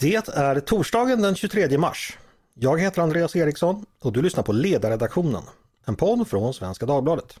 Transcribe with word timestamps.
Det 0.00 0.28
är 0.28 0.60
torsdagen 0.60 1.22
den 1.22 1.34
23 1.34 1.78
mars. 1.78 2.18
Jag 2.54 2.80
heter 2.80 3.02
Andreas 3.02 3.36
Eriksson 3.36 3.86
och 4.00 4.12
du 4.12 4.22
lyssnar 4.22 4.42
på 4.42 4.52
Ledarredaktionen, 4.52 5.42
en 5.86 5.96
podd 5.96 6.28
från 6.28 6.54
Svenska 6.54 6.86
Dagbladet. 6.86 7.40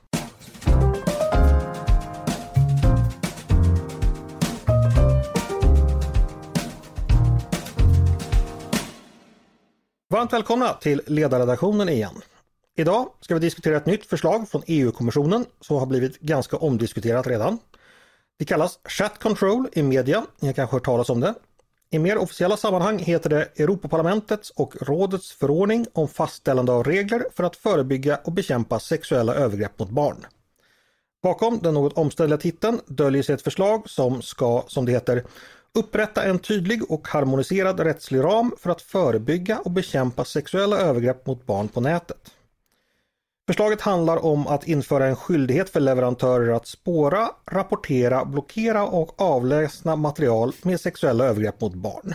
Varmt 10.10 10.32
välkomna 10.32 10.72
till 10.72 11.02
Ledarredaktionen 11.06 11.88
igen. 11.88 12.22
Idag 12.76 13.08
ska 13.20 13.34
vi 13.34 13.40
diskutera 13.40 13.76
ett 13.76 13.86
nytt 13.86 14.06
förslag 14.06 14.48
från 14.48 14.62
EU-kommissionen 14.66 15.44
som 15.60 15.76
har 15.76 15.86
blivit 15.86 16.20
ganska 16.20 16.56
omdiskuterat 16.56 17.26
redan. 17.26 17.58
Det 18.38 18.44
kallas 18.44 18.78
Chat 18.88 19.18
Control 19.18 19.68
i 19.72 19.82
media, 19.82 20.26
ni 20.40 20.48
har 20.48 20.54
kanske 20.54 20.76
hört 20.76 20.84
talas 20.84 21.10
om 21.10 21.20
det. 21.20 21.34
I 21.90 21.98
mer 21.98 22.18
officiella 22.18 22.56
sammanhang 22.56 22.98
heter 22.98 23.30
det 23.30 23.60
Europaparlamentets 23.60 24.50
och 24.50 24.76
rådets 24.80 25.32
förordning 25.32 25.86
om 25.92 26.08
fastställande 26.08 26.72
av 26.72 26.84
regler 26.84 27.24
för 27.36 27.44
att 27.44 27.56
förebygga 27.56 28.16
och 28.24 28.32
bekämpa 28.32 28.78
sexuella 28.78 29.34
övergrepp 29.34 29.78
mot 29.78 29.90
barn. 29.90 30.26
Bakom 31.22 31.58
den 31.62 31.74
något 31.74 31.92
omständliga 31.92 32.38
titeln 32.38 32.80
döljer 32.86 33.22
sig 33.22 33.34
ett 33.34 33.42
förslag 33.42 33.90
som 33.90 34.22
ska, 34.22 34.64
som 34.66 34.86
det 34.86 34.92
heter, 34.92 35.24
upprätta 35.74 36.22
en 36.22 36.38
tydlig 36.38 36.90
och 36.90 37.08
harmoniserad 37.08 37.80
rättslig 37.80 38.20
ram 38.20 38.54
för 38.58 38.70
att 38.70 38.82
förebygga 38.82 39.58
och 39.58 39.70
bekämpa 39.70 40.24
sexuella 40.24 40.78
övergrepp 40.78 41.26
mot 41.26 41.46
barn 41.46 41.68
på 41.68 41.80
nätet. 41.80 42.30
Förslaget 43.48 43.80
handlar 43.80 44.24
om 44.24 44.46
att 44.46 44.68
införa 44.68 45.06
en 45.06 45.16
skyldighet 45.16 45.70
för 45.70 45.80
leverantörer 45.80 46.52
att 46.52 46.66
spåra, 46.66 47.30
rapportera, 47.50 48.24
blockera 48.24 48.86
och 48.86 49.20
avlägsna 49.20 49.96
material 49.96 50.52
med 50.62 50.80
sexuella 50.80 51.24
övergrepp 51.24 51.60
mot 51.60 51.74
barn. 51.74 52.14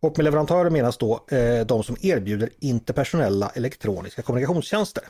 Och 0.00 0.18
med 0.18 0.24
leverantörer 0.24 0.70
menas 0.70 0.98
då 0.98 1.24
eh, 1.30 1.66
de 1.66 1.82
som 1.82 1.96
erbjuder 2.00 2.50
interpersonella 2.58 3.50
elektroniska 3.54 4.22
kommunikationstjänster. 4.22 5.04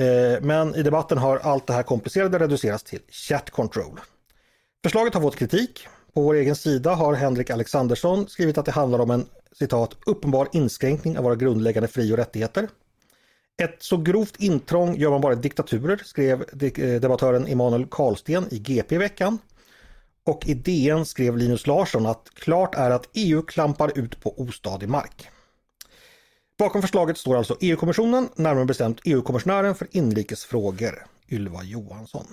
Eh, 0.00 0.42
men 0.42 0.74
i 0.74 0.82
debatten 0.82 1.18
har 1.18 1.38
allt 1.38 1.66
det 1.66 1.72
här 1.72 1.82
komplicerade 1.82 2.38
reducerats 2.38 2.84
till 2.84 3.00
chat 3.08 3.50
control. 3.50 4.00
Förslaget 4.82 5.14
har 5.14 5.20
fått 5.20 5.36
kritik. 5.36 5.86
På 6.12 6.22
vår 6.22 6.34
egen 6.34 6.56
sida 6.56 6.94
har 6.94 7.14
Henrik 7.14 7.50
Alexandersson 7.50 8.28
skrivit 8.28 8.58
att 8.58 8.66
det 8.66 8.72
handlar 8.72 8.98
om 8.98 9.10
en 9.10 9.26
citat 9.52 9.96
uppenbar 10.06 10.48
inskränkning 10.52 11.18
av 11.18 11.24
våra 11.24 11.36
grundläggande 11.36 11.88
fri 11.88 12.12
och 12.12 12.16
rättigheter. 12.16 12.68
Ett 13.62 13.82
så 13.82 13.96
grovt 13.96 14.36
intrång 14.36 14.96
gör 14.96 15.10
man 15.10 15.20
bara 15.20 15.32
i 15.32 15.36
diktaturer, 15.36 16.00
skrev 16.04 16.42
eh, 16.42 17.00
debattören 17.00 17.46
Emanuel 17.46 17.86
Karlsten 17.90 18.46
i 18.50 18.58
GP 18.58 18.94
i 18.94 18.98
veckan. 18.98 19.38
Och 20.24 20.46
i 20.46 20.54
DN 20.54 21.06
skrev 21.06 21.36
Linus 21.36 21.66
Larsson 21.66 22.06
att 22.06 22.30
klart 22.34 22.74
är 22.74 22.90
att 22.90 23.08
EU 23.12 23.42
klampar 23.42 23.98
ut 23.98 24.20
på 24.20 24.40
ostadig 24.40 24.88
mark. 24.88 25.28
Bakom 26.58 26.82
förslaget 26.82 27.18
står 27.18 27.36
alltså 27.36 27.56
EU-kommissionen, 27.60 28.28
närmare 28.34 28.64
bestämt 28.64 29.00
EU-kommissionären 29.04 29.74
för 29.74 29.88
inrikesfrågor, 29.90 31.06
Ylva 31.28 31.62
Johansson. 31.62 32.26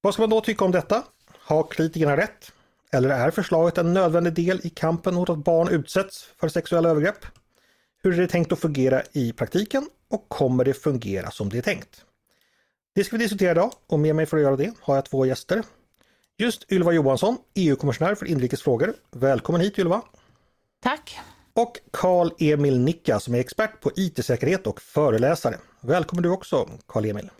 Vad 0.00 0.14
ska 0.14 0.22
man 0.22 0.30
då 0.30 0.40
tycka 0.40 0.64
om 0.64 0.70
detta? 0.70 1.02
Har 1.38 1.70
kritikerna 1.70 2.16
rätt? 2.16 2.52
Eller 2.92 3.08
är 3.08 3.30
förslaget 3.30 3.78
en 3.78 3.94
nödvändig 3.94 4.32
del 4.32 4.60
i 4.64 4.70
kampen 4.70 5.14
mot 5.14 5.30
att 5.30 5.44
barn 5.44 5.68
utsätts 5.68 6.28
för 6.40 6.48
sexuella 6.48 6.88
övergrepp? 6.88 7.26
Hur 8.02 8.12
är 8.12 8.16
det 8.16 8.28
tänkt 8.28 8.52
att 8.52 8.60
fungera 8.60 9.02
i 9.12 9.32
praktiken 9.32 9.88
och 10.10 10.28
kommer 10.28 10.64
det 10.64 10.74
fungera 10.74 11.30
som 11.30 11.48
det 11.48 11.58
är 11.58 11.62
tänkt? 11.62 12.04
Det 12.94 13.04
ska 13.04 13.16
vi 13.16 13.22
diskutera 13.22 13.50
idag 13.50 13.72
och 13.86 13.98
med 13.98 14.16
mig 14.16 14.26
för 14.26 14.36
att 14.36 14.42
göra 14.42 14.56
det 14.56 14.72
har 14.80 14.94
jag 14.94 15.04
två 15.04 15.26
gäster. 15.26 15.62
Just 16.38 16.72
Ylva 16.72 16.92
Johansson, 16.92 17.36
EU-kommissionär 17.54 18.14
för 18.14 18.26
inrikesfrågor. 18.26 18.94
Välkommen 19.10 19.60
hit 19.60 19.78
Ylva! 19.78 20.02
Tack! 20.82 21.18
Och 21.54 21.78
Karl 21.90 22.30
Emil 22.38 22.80
Nicka 22.80 23.20
som 23.20 23.34
är 23.34 23.38
expert 23.38 23.80
på 23.80 23.90
IT-säkerhet 23.96 24.66
och 24.66 24.80
föreläsare. 24.80 25.56
Välkommen 25.80 26.22
du 26.22 26.28
också 26.30 26.68
Karl 26.86 27.04
Emil! 27.04 27.30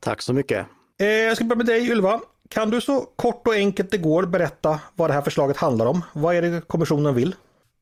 Tack 0.00 0.22
så 0.22 0.32
mycket! 0.32 0.66
Eh, 1.00 1.06
jag 1.06 1.36
ska 1.36 1.44
börja 1.44 1.56
med 1.58 1.66
dig 1.66 1.90
Ylva. 1.90 2.20
Kan 2.48 2.70
du 2.70 2.80
så 2.80 3.00
kort 3.00 3.46
och 3.46 3.54
enkelt 3.54 3.90
det 3.90 3.98
går 3.98 4.26
berätta 4.26 4.80
vad 4.94 5.10
det 5.10 5.14
här 5.14 5.22
förslaget 5.22 5.56
handlar 5.56 5.86
om? 5.86 6.04
Vad 6.12 6.36
är 6.36 6.42
det 6.42 6.60
kommissionen 6.60 7.14
vill? 7.14 7.34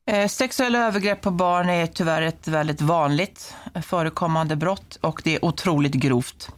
Eh, 0.07 0.27
sexuella 0.27 0.79
övergrepp 0.79 1.21
på 1.21 1.31
barn 1.31 1.69
är 1.69 1.87
tyvärr 1.87 2.21
ett 2.21 2.47
väldigt 2.47 2.81
vanligt 2.81 3.55
eh, 3.73 3.81
förekommande 3.81 4.55
brott 4.55 4.97
och 5.01 5.21
det 5.23 5.35
är 5.35 5.45
otroligt 5.45 5.93
grovt. 5.93 6.49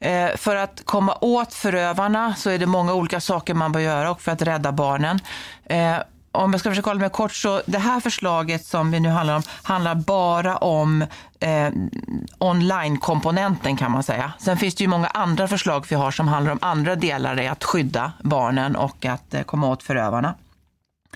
Eh, 0.00 0.28
för 0.36 0.56
att 0.56 0.82
komma 0.84 1.18
åt 1.20 1.54
förövarna 1.54 2.34
så 2.34 2.50
är 2.50 2.58
det 2.58 2.66
många 2.66 2.94
olika 2.94 3.20
saker 3.20 3.54
man 3.54 3.72
bör 3.72 3.80
göra 3.80 4.10
och 4.10 4.20
för 4.20 4.32
att 4.32 4.42
rädda 4.42 4.72
barnen. 4.72 5.18
Om 6.32 6.52
jag 6.52 6.60
ska 6.60 6.70
försöka 6.70 6.90
hålla 6.90 7.00
mig 7.00 7.10
kort 7.10 7.32
så 7.32 7.62
det 7.66 7.78
här 7.78 8.00
förslaget 8.00 8.64
som 8.64 8.90
vi 8.90 9.00
nu 9.00 9.08
handlar 9.08 9.36
om 9.36 9.42
handlar 9.62 9.94
bara 9.94 10.56
om 10.56 11.02
eh, 11.40 11.68
online-komponenten 12.38 13.76
kan 13.76 13.92
man 13.92 14.02
säga. 14.02 14.32
Sen 14.38 14.56
finns 14.56 14.74
det 14.74 14.84
ju 14.84 14.88
många 14.88 15.06
andra 15.06 15.48
förslag 15.48 15.86
vi 15.88 15.96
har 15.96 16.10
som 16.10 16.28
handlar 16.28 16.52
om 16.52 16.58
andra 16.62 16.96
delar 16.96 17.40
i 17.40 17.48
att 17.48 17.64
skydda 17.64 18.12
barnen 18.22 18.76
och 18.76 19.04
att 19.04 19.34
eh, 19.34 19.42
komma 19.42 19.68
åt 19.68 19.82
förövarna. 19.82 20.34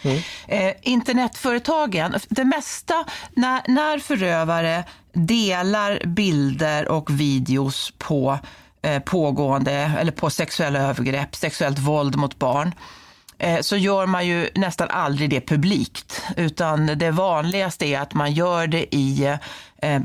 Mm. 0.03 0.19
Eh, 0.49 0.75
internetföretagen, 0.83 2.15
det 2.29 2.45
mesta, 2.45 3.05
när, 3.35 3.63
när 3.69 3.99
förövare 3.99 4.85
delar 5.13 6.03
bilder 6.07 6.89
och 6.89 7.21
videos 7.21 7.93
på 7.99 8.39
eh, 8.83 9.03
pågående 9.03 9.73
eller 9.73 10.13
på 10.13 10.31
sexuella 10.31 10.79
övergrepp, 10.79 11.37
sexuellt 11.37 11.79
våld 11.79 12.17
mot 12.17 12.39
barn, 12.39 12.75
eh, 13.39 13.61
så 13.61 13.77
gör 13.77 14.07
man 14.07 14.27
ju 14.27 14.49
nästan 14.55 14.91
aldrig 14.91 15.31
det 15.31 15.41
publikt, 15.41 16.23
utan 16.37 16.87
det 16.87 17.11
vanligaste 17.11 17.87
är 17.87 18.01
att 18.01 18.15
man 18.15 18.33
gör 18.33 18.67
det 18.67 18.95
i 18.95 19.37
eh, 19.83 20.01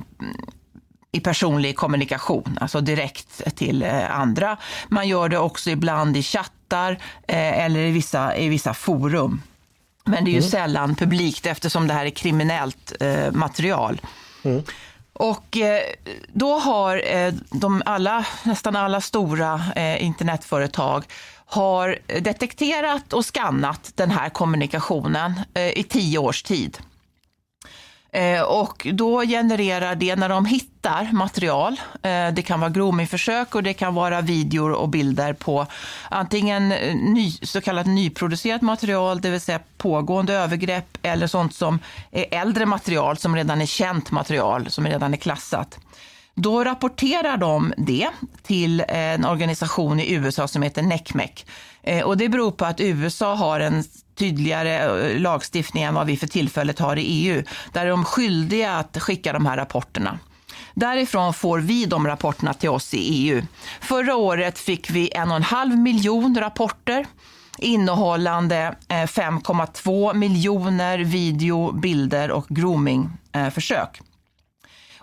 i 1.16 1.20
personlig 1.20 1.76
kommunikation, 1.76 2.58
alltså 2.62 2.82
direkt 2.82 3.56
till 3.56 3.84
eh, 3.84 4.20
andra. 4.20 4.58
Man 4.88 5.08
gör 5.08 5.30
det 5.30 5.38
också 5.38 5.70
ibland 5.70 6.18
i 6.18 6.24
chattar 6.24 6.92
eh, 7.28 7.66
eller 7.66 7.80
i 7.80 7.92
vissa, 7.92 8.38
i 8.38 8.50
vissa 8.50 8.74
forum. 8.74 9.42
Men 10.04 10.24
det 10.24 10.30
är 10.30 10.34
ju 10.34 10.38
mm. 10.38 10.50
sällan 10.50 10.96
publikt 10.96 11.46
eftersom 11.46 11.88
det 11.88 11.94
här 11.94 12.06
är 12.06 12.10
kriminellt 12.10 12.94
eh, 13.00 13.32
material. 13.32 14.02
Mm. 14.44 14.64
Och 15.14 15.58
eh, 15.58 15.82
då 16.34 16.60
har 16.60 17.16
eh, 17.16 17.34
de 17.52 17.82
alla, 17.86 18.26
nästan 18.44 18.76
alla 18.76 19.02
stora 19.02 19.62
eh, 19.76 20.04
internetföretag 20.04 21.04
har 21.46 22.00
detekterat 22.22 23.14
och 23.14 23.26
skannat 23.26 23.92
den 23.96 24.12
här 24.12 24.30
kommunikationen 24.30 25.34
eh, 25.54 25.78
i 25.78 25.84
tio 25.84 26.18
års 26.18 26.44
tid. 26.44 26.78
Eh, 28.14 28.42
och 28.42 28.88
då 28.94 29.22
genererar 29.22 29.96
det, 29.96 30.16
när 30.16 30.30
de 30.30 30.46
hittar 30.46 31.12
material, 31.12 31.82
eh, 32.04 32.28
det 32.34 32.42
kan 32.46 32.60
vara 32.60 32.70
groomingförsök 32.70 33.56
och 33.56 33.64
det 33.64 33.74
kan 33.74 33.96
vara 33.96 34.22
videor 34.22 34.72
och 34.72 34.90
bilder 34.90 35.34
på 35.34 35.68
antingen 36.10 36.72
eh, 36.72 36.96
ny, 36.96 37.32
så 37.32 37.62
kallat 37.62 37.86
nyproducerat 37.86 38.62
material, 38.62 39.22
det 39.22 39.30
vill 39.30 39.42
säga 39.42 39.60
pågående 39.78 40.34
övergrepp, 40.34 40.98
eller 41.02 41.28
sånt 41.28 41.56
som 41.56 41.80
är 42.12 42.26
äldre 42.32 42.66
material 42.66 43.18
som 43.18 43.36
redan 43.36 43.62
är 43.62 43.66
känt 43.66 44.12
material, 44.12 44.70
som 44.70 44.88
redan 44.88 45.14
är 45.14 45.18
klassat. 45.18 45.80
Då 46.36 46.64
rapporterar 46.64 47.38
de 47.38 47.74
det 47.78 48.10
till 48.44 48.84
en 48.88 49.26
organisation 49.26 50.00
i 50.00 50.14
USA 50.14 50.48
som 50.48 50.62
heter 50.62 50.82
NECMEC. 50.82 51.46
Och 52.04 52.18
det 52.18 52.30
beror 52.30 52.52
på 52.52 52.66
att 52.66 52.82
USA 52.82 53.36
har 53.36 53.60
en 53.60 53.84
tydligare 54.16 55.10
eh, 55.10 55.20
lagstiftning 55.20 55.84
än 55.84 55.94
vad 55.94 56.08
vi 56.08 56.18
för 56.18 56.28
tillfället 56.28 56.80
har 56.80 56.96
i 57.00 57.02
EU. 57.02 57.44
Där 57.72 57.86
är 57.86 57.90
de 57.90 58.06
skyldiga 58.06 58.74
att 58.74 58.98
skicka 59.02 59.34
de 59.34 59.46
här 59.46 59.58
rapporterna. 59.58 60.20
Därifrån 60.74 61.34
får 61.34 61.60
vi 61.60 61.86
de 61.86 62.08
rapporterna 62.08 62.54
till 62.54 62.70
oss 62.70 62.94
i 62.94 62.98
EU. 62.98 63.42
Förra 63.82 64.16
året 64.16 64.60
fick 64.60 64.90
vi 64.90 65.12
en 65.16 65.30
och 65.32 65.38
en 65.38 65.44
halv 65.44 65.78
miljon 65.78 66.38
rapporter 66.40 67.06
innehållande 67.58 68.76
eh, 68.88 68.96
5,2 68.96 70.14
miljoner 70.14 70.98
video, 70.98 71.72
bilder 71.72 72.32
och 72.32 72.46
groomingförsök. 72.50 74.02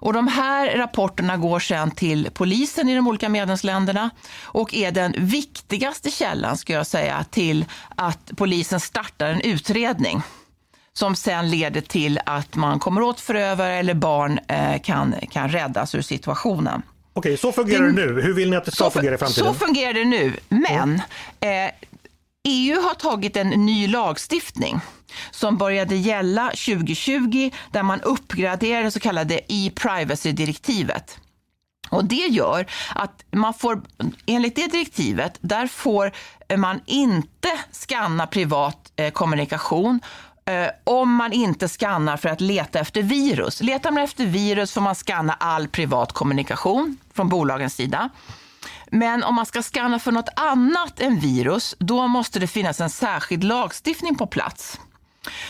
Och 0.01 0.13
de 0.13 0.29
här 0.29 0.77
rapporterna 0.77 1.37
går 1.37 1.61
sedan 1.61 1.91
till 1.91 2.29
polisen 2.35 2.89
i 2.89 2.95
de 2.95 3.09
olika 3.09 3.29
medlemsländerna 3.29 4.11
och 4.43 4.75
är 4.75 4.93
den 4.93 5.15
viktigaste 5.19 6.11
källan, 6.11 6.57
ska 6.57 6.73
jag 6.73 6.87
säga, 6.87 7.25
till 7.31 7.65
att 7.97 8.31
polisen 8.37 8.81
startar 8.81 9.27
en 9.27 9.41
utredning 9.41 10.23
som 10.93 11.17
sen 11.17 11.51
leder 11.51 11.81
till 11.81 12.21
att 12.27 12.57
man 12.57 12.79
kommer 12.79 13.03
åt 13.03 13.21
förövare 13.21 13.75
eller 13.75 13.95
barn 13.95 14.41
eh, 14.49 14.81
kan, 14.83 15.15
kan 15.31 15.49
räddas 15.49 15.95
ur 15.95 16.03
situationen. 16.03 16.83
Okej, 17.13 17.37
så 17.37 17.53
fungerar 17.53 17.87
det 17.87 17.93
nu. 17.93 18.21
Hur 18.21 18.35
vill 18.35 18.51
ni 18.51 18.57
att 18.57 18.65
det 18.65 18.71
ska 18.71 18.91
fungera 18.91 19.15
i 19.15 19.19
framtiden? 19.19 19.55
Så 19.55 19.55
fungerar 19.55 19.95
det 19.95 20.05
nu, 20.05 20.37
men 20.49 21.03
eh, 21.41 21.71
EU 22.49 22.81
har 22.83 22.95
tagit 22.95 23.37
en 23.37 23.49
ny 23.49 23.89
lagstiftning 23.89 24.81
som 25.31 25.59
började 25.59 25.97
gälla 25.97 26.47
2020 26.47 27.51
där 27.71 27.83
man 27.83 28.01
uppgraderade 28.01 28.85
det 28.85 28.91
så 28.91 29.01
kallade 29.01 29.41
e-privacy-direktivet. 29.49 31.19
Och 31.91 32.05
det 32.05 32.27
gör 32.27 32.67
att 32.95 33.25
man 33.31 33.55
får, 33.55 33.83
enligt 34.27 34.57
det 34.57 34.67
direktivet, 34.67 35.39
där 35.41 35.67
får 35.67 36.13
man 36.57 36.81
inte 36.87 37.49
skanna 37.73 38.27
privat 38.27 38.93
eh, 38.97 39.11
kommunikation 39.11 40.01
eh, 40.47 40.69
om 40.85 41.15
man 41.15 41.33
inte 41.33 41.69
skannar 41.69 42.17
för 42.17 42.29
att 42.29 42.41
leta 42.41 42.79
efter 42.79 43.03
virus. 43.03 43.61
Letar 43.61 43.91
man 43.91 44.03
efter 44.03 44.27
virus 44.27 44.73
får 44.73 44.81
man 44.81 44.95
skanna 44.95 45.33
all 45.33 45.69
privat 45.69 46.13
kommunikation 46.13 46.97
från 47.15 47.29
bolagens 47.29 47.75
sida. 47.75 48.11
Men 48.91 49.25
om 49.25 49.35
man 49.35 49.47
ska 49.47 49.63
skanna 49.63 49.99
för 49.99 50.13
något 50.13 50.29
annat 50.37 51.01
än 51.01 51.21
virus, 51.21 51.77
då 51.79 52.07
måste 52.07 52.39
det 52.39 52.47
finnas 52.47 52.81
en 52.81 52.91
särskild 52.91 53.45
lagstiftning 53.45 54.17
på 54.17 54.27
plats. 54.27 54.79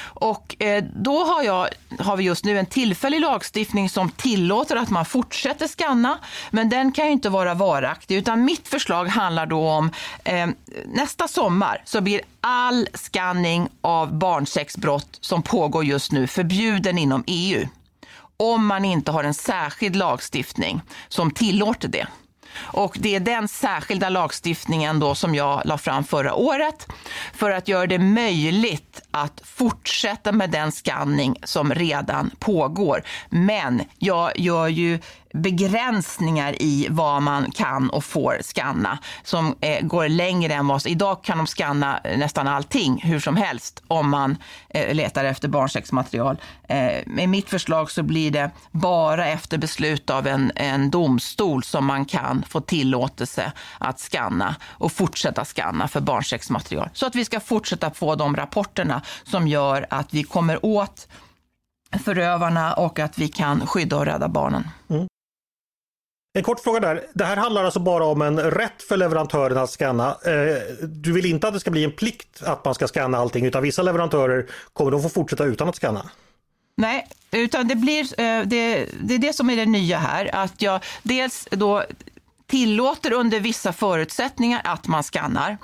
Och 0.02 0.62
eh, 0.62 0.84
då 0.94 1.24
har, 1.24 1.42
jag, 1.42 1.68
har 1.98 2.16
vi 2.16 2.24
just 2.24 2.44
nu 2.44 2.58
en 2.58 2.66
tillfällig 2.66 3.20
lagstiftning 3.20 3.88
som 3.88 4.10
tillåter 4.10 4.76
att 4.76 4.90
man 4.90 5.04
fortsätter 5.04 5.68
skanna, 5.68 6.18
men 6.50 6.68
den 6.68 6.92
kan 6.92 7.06
ju 7.06 7.12
inte 7.12 7.28
vara 7.28 7.54
varaktig, 7.54 8.16
utan 8.16 8.44
mitt 8.44 8.68
förslag 8.68 9.04
handlar 9.08 9.46
då 9.46 9.68
om 9.68 9.90
eh, 10.24 10.48
nästa 10.86 11.28
sommar 11.28 11.82
så 11.84 12.00
blir 12.00 12.20
all 12.40 12.88
skanning 12.94 13.68
av 13.80 14.18
barnsexbrott 14.18 15.18
som 15.20 15.42
pågår 15.42 15.84
just 15.84 16.12
nu 16.12 16.26
förbjuden 16.26 16.98
inom 16.98 17.24
EU. 17.26 17.66
Om 18.36 18.66
man 18.66 18.84
inte 18.84 19.10
har 19.10 19.24
en 19.24 19.34
särskild 19.34 19.96
lagstiftning 19.96 20.82
som 21.08 21.30
tillåter 21.30 21.88
det. 21.88 22.06
Och 22.58 22.96
det 23.00 23.14
är 23.14 23.20
den 23.20 23.48
särskilda 23.48 24.08
lagstiftningen 24.08 25.00
då 25.00 25.14
som 25.14 25.34
jag 25.34 25.62
la 25.64 25.78
fram 25.78 26.04
förra 26.04 26.34
året 26.34 26.86
för 27.34 27.50
att 27.50 27.68
göra 27.68 27.86
det 27.86 27.98
möjligt 27.98 29.02
att 29.10 29.40
fortsätta 29.44 30.32
med 30.32 30.50
den 30.50 30.72
skanning 30.72 31.36
som 31.44 31.74
redan 31.74 32.30
pågår. 32.38 33.02
Men 33.28 33.82
jag 33.98 34.38
gör 34.38 34.68
ju 34.68 34.98
begränsningar 35.34 36.62
i 36.62 36.86
vad 36.90 37.22
man 37.22 37.50
kan 37.50 37.90
och 37.90 38.04
får 38.04 38.38
skanna 38.42 38.98
som 39.22 39.56
eh, 39.60 39.86
går 39.86 40.08
längre 40.08 40.54
än 40.54 40.66
vad... 40.66 40.86
Idag 40.86 41.24
kan 41.24 41.38
de 41.38 41.46
skanna 41.46 42.00
eh, 42.04 42.18
nästan 42.18 42.48
allting 42.48 43.00
hur 43.04 43.20
som 43.20 43.36
helst 43.36 43.82
om 43.88 44.10
man 44.10 44.36
eh, 44.68 44.94
letar 44.94 45.24
efter 45.24 45.48
barnsexmaterial. 45.48 46.40
Eh, 46.68 46.92
med 47.06 47.28
mitt 47.28 47.50
förslag 47.50 47.90
så 47.90 48.02
blir 48.02 48.30
det 48.30 48.50
bara 48.70 49.26
efter 49.26 49.58
beslut 49.58 50.10
av 50.10 50.26
en, 50.26 50.52
en 50.54 50.90
domstol 50.90 51.64
som 51.64 51.86
man 51.86 52.04
kan 52.04 52.44
få 52.48 52.60
tillåtelse 52.60 53.52
att 53.78 54.00
skanna 54.00 54.56
och 54.62 54.92
fortsätta 54.92 55.44
skanna 55.44 55.88
för 55.88 56.00
barnsexmaterial. 56.00 56.88
Så 56.92 57.06
att 57.06 57.14
vi 57.14 57.24
ska 57.24 57.40
fortsätta 57.40 57.90
få 57.90 58.14
de 58.14 58.36
rapporterna 58.36 59.02
som 59.24 59.48
gör 59.48 59.86
att 59.90 60.14
vi 60.14 60.22
kommer 60.22 60.66
åt 60.66 61.08
förövarna 62.04 62.72
och 62.72 62.98
att 62.98 63.18
vi 63.18 63.28
kan 63.28 63.66
skydda 63.66 63.96
och 63.96 64.06
rädda 64.06 64.28
barnen. 64.28 64.68
Mm. 64.90 65.06
En 66.32 66.42
kort 66.42 66.60
fråga 66.60 66.80
där. 66.80 67.06
Det 67.14 67.24
här 67.24 67.36
handlar 67.36 67.64
alltså 67.64 67.80
bara 67.80 68.04
om 68.04 68.22
en 68.22 68.40
rätt 68.40 68.82
för 68.82 68.96
leverantören 68.96 69.58
att 69.58 69.70
scanna. 69.70 70.08
Eh, 70.08 70.76
du 70.82 71.12
vill 71.12 71.26
inte 71.26 71.48
att 71.48 71.54
det 71.54 71.60
ska 71.60 71.70
bli 71.70 71.84
en 71.84 71.92
plikt 71.92 72.42
att 72.42 72.64
man 72.64 72.74
ska 72.74 72.88
scanna 72.88 73.18
allting 73.18 73.46
utan 73.46 73.62
vissa 73.62 73.82
leverantörer 73.82 74.46
kommer 74.72 74.96
att 74.96 75.02
få 75.02 75.08
fortsätta 75.08 75.44
utan 75.44 75.68
att 75.68 75.76
scanna? 75.76 76.10
Nej, 76.76 77.06
utan 77.30 77.68
det 77.68 77.74
blir 77.74 78.20
eh, 78.20 78.42
det, 78.46 78.86
det 79.02 79.14
är 79.14 79.18
det 79.18 79.32
som 79.32 79.50
är 79.50 79.56
det 79.56 79.66
nya 79.66 79.98
här. 79.98 80.34
Att 80.34 80.62
jag 80.62 80.84
dels 81.02 81.48
då 81.50 81.84
tillåter 82.46 83.12
under 83.12 83.40
vissa 83.40 83.72
förutsättningar 83.72 84.60
att 84.64 84.86
man 84.86 85.02
skannar. 85.02 85.56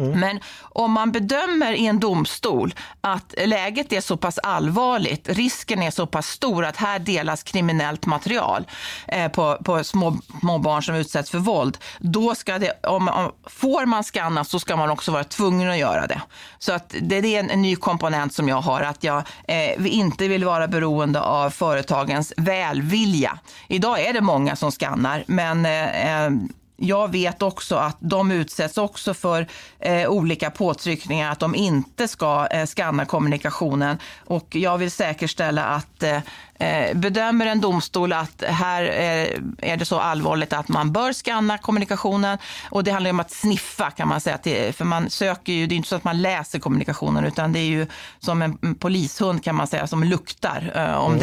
Mm. 0.00 0.20
Men 0.20 0.40
om 0.62 0.92
man 0.92 1.12
bedömer 1.12 1.72
i 1.72 1.86
en 1.86 2.00
domstol 2.00 2.74
att 3.00 3.34
läget 3.46 3.92
är 3.92 4.00
så 4.00 4.16
pass 4.16 4.38
allvarligt, 4.38 5.28
risken 5.28 5.82
är 5.82 5.90
så 5.90 6.06
pass 6.06 6.26
stor 6.26 6.64
att 6.64 6.76
här 6.76 6.98
delas 6.98 7.42
kriminellt 7.42 8.06
material 8.06 8.66
eh, 9.08 9.30
på, 9.30 9.58
på 9.64 9.84
små, 9.84 10.18
små 10.40 10.58
barn 10.58 10.82
som 10.82 10.94
utsätts 10.94 11.30
för 11.30 11.38
våld, 11.38 11.78
då 11.98 12.34
ska 12.34 12.58
det, 12.58 12.86
om, 12.86 13.08
om, 13.08 13.32
får 13.46 13.86
man 13.86 14.04
skanna 14.04 14.44
så 14.44 14.60
ska 14.60 14.76
man 14.76 14.90
också 14.90 15.12
vara 15.12 15.24
tvungen 15.24 15.70
att 15.70 15.78
göra 15.78 16.06
det. 16.06 16.22
Så 16.58 16.72
att 16.72 16.94
det, 17.00 17.20
det 17.20 17.36
är 17.36 17.40
en, 17.40 17.50
en, 17.50 17.62
ny 17.62 17.76
komponent 17.76 18.34
som 18.34 18.48
jag 18.48 18.60
har, 18.60 18.80
att 18.80 19.04
jag 19.04 19.22
eh, 19.48 19.94
inte 19.94 20.28
vill 20.28 20.44
vara 20.44 20.68
beroende 20.68 21.20
av 21.20 21.50
företagens 21.50 22.32
välvilja. 22.36 23.38
Idag 23.68 24.00
är 24.00 24.12
det 24.12 24.20
många 24.20 24.56
som 24.56 24.70
skannar, 24.70 25.24
men 25.26 25.66
eh, 25.66 26.24
eh 26.24 26.30
jag 26.76 27.12
vet 27.12 27.42
också 27.42 27.76
att 27.76 27.96
de 28.00 28.30
utsätts 28.30 28.78
också 28.78 29.14
för 29.14 29.46
eh, 29.78 30.08
olika 30.08 30.50
påtryckningar 30.50 31.32
att 31.32 31.38
de 31.38 31.54
inte 31.54 32.08
ska 32.08 32.46
eh, 32.46 32.66
skanna 32.66 33.04
kommunikationen. 33.04 33.98
Och 34.24 34.56
jag 34.56 34.78
vill 34.78 34.90
säkerställa 34.90 35.64
att 35.64 36.02
eh, 36.02 36.16
eh 36.58 36.94
bedömer 36.94 37.46
en 37.46 37.60
domstol 37.60 38.12
att 38.12 38.42
här 38.46 38.82
eh, 38.82 39.70
är 39.72 39.76
det 39.76 39.84
så 39.84 39.98
allvarligt 39.98 40.52
att 40.52 40.68
man 40.68 40.92
bör 40.92 41.12
skanna 41.12 41.58
kommunikationen. 41.58 42.38
Och 42.70 42.84
det 42.84 42.90
handlar 42.90 43.10
om 43.10 43.20
att 43.20 43.30
sniffa 43.30 43.90
kan 43.90 44.08
man 44.08 44.20
säga. 44.20 44.38
Till, 44.38 44.72
för 44.72 44.84
man 44.84 45.10
söker 45.10 45.52
ju, 45.52 45.66
det 45.66 45.74
är 45.74 45.76
inte 45.76 45.88
så 45.88 45.96
att 45.96 46.04
man 46.04 46.22
läser 46.22 46.58
kommunikationen 46.58 47.24
utan 47.24 47.52
det 47.52 47.58
är 47.58 47.66
ju 47.66 47.86
som 48.18 48.42
en 48.42 48.74
polishund 48.74 49.44
kan 49.44 49.54
man 49.54 49.66
säga 49.66 49.86
som 49.86 50.04
luktar 50.04 50.72
eh, 50.74 50.94
om 50.94 51.14
mm. 51.14 51.20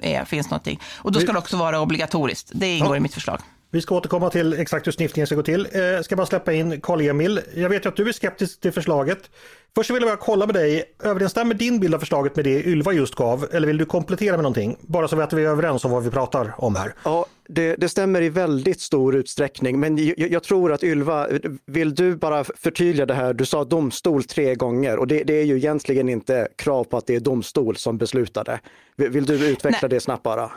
det 0.00 0.14
är, 0.14 0.24
finns 0.24 0.50
någonting. 0.50 0.80
Och 0.96 1.12
då 1.12 1.20
ska 1.20 1.32
det 1.32 1.38
också 1.38 1.56
vara 1.56 1.80
obligatoriskt. 1.80 2.50
Det 2.54 2.76
ingår 2.76 2.94
ja. 2.94 2.96
i 2.96 3.00
mitt 3.00 3.14
förslag. 3.14 3.40
Vi 3.70 3.80
ska 3.80 3.94
återkomma 3.94 4.30
till 4.30 4.52
exakt 4.52 4.86
hur 4.86 4.92
sniffningen 4.92 5.26
ska 5.26 5.36
gå 5.36 5.42
till. 5.42 5.68
Eh, 5.72 6.02
ska 6.02 6.16
bara 6.16 6.26
släppa 6.26 6.52
in 6.52 6.80
Karl-Emil. 6.80 7.40
Jag 7.54 7.68
vet 7.68 7.84
ju 7.84 7.88
att 7.88 7.96
du 7.96 8.08
är 8.08 8.12
skeptisk 8.12 8.60
till 8.60 8.72
förslaget. 8.72 9.30
Först 9.74 9.90
vill 9.90 10.02
jag 10.02 10.10
bara 10.10 10.16
kolla 10.16 10.46
med 10.46 10.54
dig, 10.54 10.84
överensstämmer 11.02 11.54
din 11.54 11.80
bild 11.80 11.94
av 11.94 11.98
förslaget 11.98 12.36
med 12.36 12.44
det 12.44 12.64
Ylva 12.64 12.92
just 12.92 13.14
gav? 13.14 13.46
Eller 13.52 13.66
vill 13.66 13.78
du 13.78 13.84
komplettera 13.84 14.36
med 14.36 14.42
någonting? 14.42 14.76
Bara 14.80 15.08
så 15.08 15.20
att 15.20 15.32
vi 15.32 15.44
är 15.44 15.48
överens 15.48 15.84
om 15.84 15.90
vad 15.90 16.04
vi 16.04 16.10
pratar 16.10 16.54
om 16.58 16.76
här. 16.76 16.94
Ja, 17.04 17.26
det, 17.48 17.76
det 17.76 17.88
stämmer 17.88 18.22
i 18.22 18.28
väldigt 18.28 18.80
stor 18.80 19.16
utsträckning. 19.16 19.80
Men 19.80 19.96
jag, 19.96 20.18
jag, 20.18 20.42
tror 20.42 20.72
att 20.72 20.84
Ylva, 20.84 21.28
vill 21.66 21.94
du 21.94 22.16
bara 22.16 22.44
förtydliga 22.44 23.06
det 23.06 23.14
här? 23.14 23.34
Du 23.34 23.46
sa 23.46 23.64
domstol 23.64 24.24
tre 24.24 24.54
gånger 24.54 24.96
och 24.96 25.06
det, 25.06 25.24
det 25.24 25.34
är 25.40 25.44
ju 25.44 25.56
egentligen 25.56 26.08
inte 26.08 26.48
krav 26.56 26.84
på 26.84 26.96
att 26.96 27.06
det 27.06 27.14
är 27.14 27.20
domstol 27.20 27.76
som 27.76 27.98
beslutade. 27.98 28.60
Vill, 28.96 29.10
vill 29.10 29.26
du 29.26 29.48
utveckla 29.48 29.78
Nej. 29.82 29.90
det 29.90 30.00
snabbt 30.00 30.22
bara? 30.22 30.50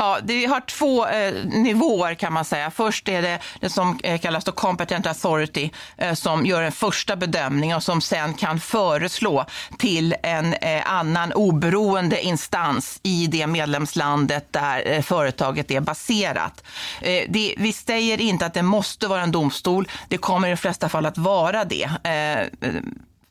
Ja, 0.00 0.18
det 0.22 0.44
har 0.46 0.60
två 0.60 1.06
eh, 1.06 1.34
nivåer 1.44 2.14
kan 2.14 2.32
man 2.32 2.44
säga. 2.44 2.70
Först 2.70 3.08
är 3.08 3.22
det 3.22 3.38
det 3.60 3.70
som 3.70 3.98
eh, 4.02 4.20
kallas 4.20 4.44
då 4.44 4.52
competent 4.52 5.06
authority 5.06 5.70
eh, 5.96 6.14
som 6.14 6.46
gör 6.46 6.62
en 6.62 6.72
första 6.72 7.16
bedömning 7.16 7.74
och 7.74 7.82
som 7.82 8.00
sen 8.00 8.34
kan 8.34 8.60
föreslå 8.60 9.44
till 9.78 10.14
en 10.22 10.54
eh, 10.54 10.92
annan 10.92 11.32
oberoende 11.32 12.22
instans 12.22 13.00
i 13.02 13.26
det 13.26 13.46
medlemslandet 13.46 14.52
där 14.52 14.82
eh, 14.86 15.02
företaget 15.02 15.70
är 15.70 15.80
baserat. 15.80 16.64
Eh, 17.00 17.24
det, 17.28 17.54
vi 17.58 17.72
säger 17.72 18.20
inte 18.20 18.46
att 18.46 18.54
det 18.54 18.62
måste 18.62 19.08
vara 19.08 19.22
en 19.22 19.32
domstol. 19.32 19.88
Det 20.08 20.18
kommer 20.18 20.48
i 20.48 20.50
de 20.50 20.56
flesta 20.56 20.88
fall 20.88 21.06
att 21.06 21.18
vara 21.18 21.64
det 21.64 21.90
eh, 22.04 22.70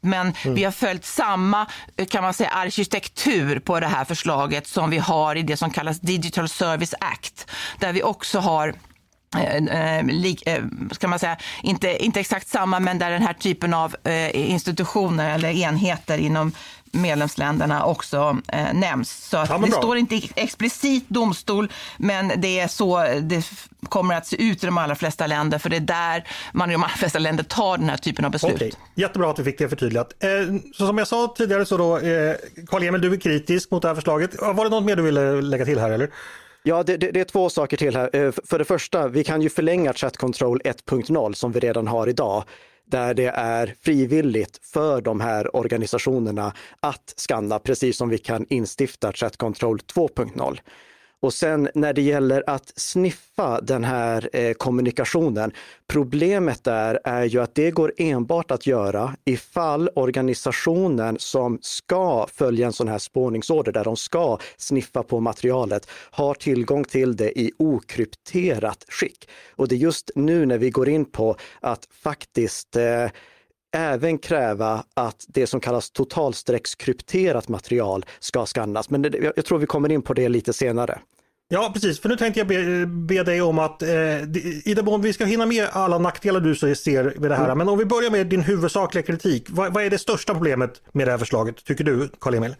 men 0.02 0.34
mm. 0.44 0.56
vi 0.56 0.64
har 0.64 0.72
följt 0.72 1.06
samma 1.06 1.66
kan 2.10 2.24
man 2.24 2.34
säga, 2.34 2.50
arkitektur 2.50 3.60
på 3.60 3.80
det 3.80 3.88
här 3.88 4.06
förslaget 4.06 4.68
som 4.68 4.90
vi 4.90 4.98
har 4.98 5.36
i 5.36 5.42
det 5.42 5.58
som 5.58 5.72
kallas 5.72 6.00
Digital 6.00 6.50
Service 6.50 6.94
Act, 7.00 7.52
där 7.80 7.94
vi 7.94 8.04
också 8.04 8.40
har 8.40 8.76
Eh, 9.36 9.56
eh, 9.56 10.06
eh, 10.46 10.64
ska 10.92 11.08
man 11.08 11.20
säga, 11.20 11.38
inte, 11.64 12.04
inte 12.06 12.20
exakt 12.20 12.48
samma, 12.48 12.80
men 12.80 13.00
där 13.00 13.12
den 13.12 13.22
här 13.22 13.34
typen 13.34 13.74
av 13.74 13.96
eh, 14.04 14.52
institutioner 14.52 15.36
eller 15.36 15.50
enheter 15.50 16.18
inom 16.18 16.52
medlemsländerna 16.92 17.86
också 17.86 18.38
eh, 18.48 18.74
nämns. 18.74 19.30
Så 19.30 19.38
att 19.38 19.50
ja, 19.50 19.58
det 19.58 19.72
står 19.72 19.98
inte 19.98 20.22
explicit 20.36 21.10
domstol, 21.10 21.72
men 21.98 22.32
det 22.38 22.60
är 22.60 22.68
så 22.68 23.06
det 23.22 23.46
kommer 23.90 24.16
att 24.16 24.28
se 24.28 24.44
ut 24.44 24.64
i 24.64 24.66
de 24.66 24.78
allra 24.78 24.96
flesta 24.96 25.28
länder, 25.28 25.58
för 25.58 25.70
det 25.70 25.76
är 25.76 25.80
där 25.80 26.28
man 26.54 26.70
i 26.70 26.74
de 26.74 26.84
allra 26.84 26.94
flesta 26.94 27.20
länder 27.20 27.44
tar 27.44 27.78
den 27.78 27.90
här 27.90 27.98
typen 27.98 28.26
av 28.26 28.32
beslut. 28.32 28.56
Okay. 28.56 28.72
Jättebra 28.96 29.30
att 29.32 29.40
vi 29.40 29.44
fick 29.44 29.58
det 29.58 29.70
förtydligat. 29.70 30.14
Eh, 30.20 30.30
så 30.74 30.88
som 30.88 30.98
jag 30.98 31.08
sa 31.08 31.34
tidigare 31.38 31.66
så 31.66 31.78
då, 31.78 31.98
eh, 31.98 32.36
Karl-Emil, 32.68 33.02
du 33.02 33.14
är 33.14 33.18
kritisk 33.18 33.72
mot 33.72 33.82
det 33.82 33.88
här 33.88 33.96
förslaget. 33.96 34.42
Var 34.42 34.64
det 34.64 34.70
något 34.70 34.86
mer 34.86 34.96
du 34.96 35.02
ville 35.04 35.42
lägga 35.42 35.66
till 35.66 35.80
här 35.80 35.92
eller? 35.92 36.10
Ja, 36.64 36.84
det, 36.84 36.98
det, 36.98 37.12
det, 37.12 37.20
är 37.20 37.26
två 37.26 37.50
saker 37.50 37.78
till 37.78 37.96
här. 37.96 38.16
Eh, 38.16 38.32
för 38.46 38.60
det 38.60 38.66
första, 38.66 39.08
vi 39.08 39.24
kan 39.24 39.42
ju 39.42 39.50
förlänga 39.50 39.94
Chat 39.94 40.18
Control 40.18 40.62
1.0 40.62 41.34
som 41.34 41.52
vi 41.52 41.60
redan 41.60 41.88
har 41.88 42.08
idag 42.10 42.44
där 42.90 43.14
det 43.14 43.28
är 43.36 43.76
frivilligt 43.82 44.60
för 44.64 45.02
de 45.02 45.22
här 45.22 45.56
organisationerna 45.56 46.54
att 46.80 47.14
skanna, 47.18 47.60
precis 47.60 47.98
som 47.98 48.10
vi 48.10 48.18
kan 48.18 48.46
instifta 48.50 49.14
Chat 49.14 49.38
Control 49.38 49.80
2.0. 49.80 50.60
Och 51.22 51.34
sen 51.34 51.70
när 51.76 51.94
det 51.94 52.02
gäller 52.02 52.44
att 52.48 52.74
sniffa 52.76 53.62
den 53.62 53.84
här 53.84 54.30
eh, 54.34 54.54
kommunikationen, 54.54 55.52
problemet 55.88 56.64
där 56.64 57.00
är 57.04 57.24
ju 57.24 57.42
att 57.42 57.56
det 57.56 57.72
går 57.72 57.94
enbart 57.98 58.52
att 58.52 58.68
göra 58.68 59.16
ifall 59.26 59.90
organisationen 59.96 61.20
som 61.20 61.60
ska 61.62 62.28
följa 62.34 62.66
en 62.66 62.74
sån 62.74 62.88
här 62.88 62.98
spårningsorder, 62.98 63.72
där 63.72 63.84
de 63.84 63.98
ska 63.98 64.38
sniffa 64.58 65.04
på 65.04 65.20
materialet, 65.20 65.90
har 65.92 66.34
tillgång 66.34 66.84
till 66.84 67.16
det 67.16 67.40
i 67.40 67.52
okrypterat 67.60 68.86
skick. 68.88 69.30
Och 69.56 69.68
det 69.68 69.76
är 69.76 69.78
just 69.78 70.12
nu 70.16 70.46
när 70.46 70.58
vi 70.58 70.70
går 70.70 70.90
in 70.90 71.06
på 71.06 71.36
att 71.60 71.88
faktiskt 71.92 72.76
eh, 72.76 73.08
även 73.72 74.18
kräva 74.18 74.84
att 74.94 75.26
det 75.28 75.48
som 75.48 75.60
kallas 75.60 75.92
totalstreckskrypterat 75.92 77.48
material 77.48 78.06
ska 78.20 78.46
skannas. 78.46 78.90
Men 78.90 79.02
det, 79.02 79.32
jag 79.36 79.46
tror 79.46 79.60
vi 79.60 79.66
kommer 79.66 79.92
in 79.92 80.02
på 80.02 80.14
det 80.14 80.30
lite 80.30 80.54
senare. 80.54 81.00
Ja, 81.52 81.72
precis. 81.74 82.00
För 82.00 82.10
nu 82.10 82.16
tänkte 82.16 82.40
jag 82.40 82.48
be, 82.48 82.86
be 82.86 83.24
dig 83.24 83.42
om 83.42 83.60
att 83.60 83.82
eh, 83.82 84.22
i 84.66 84.74
den 84.76 84.86
mån 84.86 85.02
vi 85.02 85.14
ska 85.14 85.26
hinna 85.26 85.46
med 85.46 85.68
alla 85.72 85.98
nackdelar 85.98 86.40
du 86.40 86.56
ser 86.56 87.20
med 87.20 87.32
det 87.32 87.36
här. 87.36 87.46
Mm. 87.46 87.58
Men 87.58 87.70
om 87.70 87.78
vi 87.78 87.86
börjar 87.86 88.12
med 88.12 88.28
din 88.28 88.42
huvudsakliga 88.42 89.04
kritik. 89.04 89.46
Vad, 89.50 89.74
vad, 89.74 89.84
är 89.84 89.90
det 89.90 89.98
största 89.98 90.34
problemet 90.34 90.82
med 90.92 91.08
det 91.08 91.12
här 91.12 91.18
förslaget, 91.18 91.66
tycker 91.66 91.84
du, 91.84 92.10
Karl-Emil? 92.20 92.56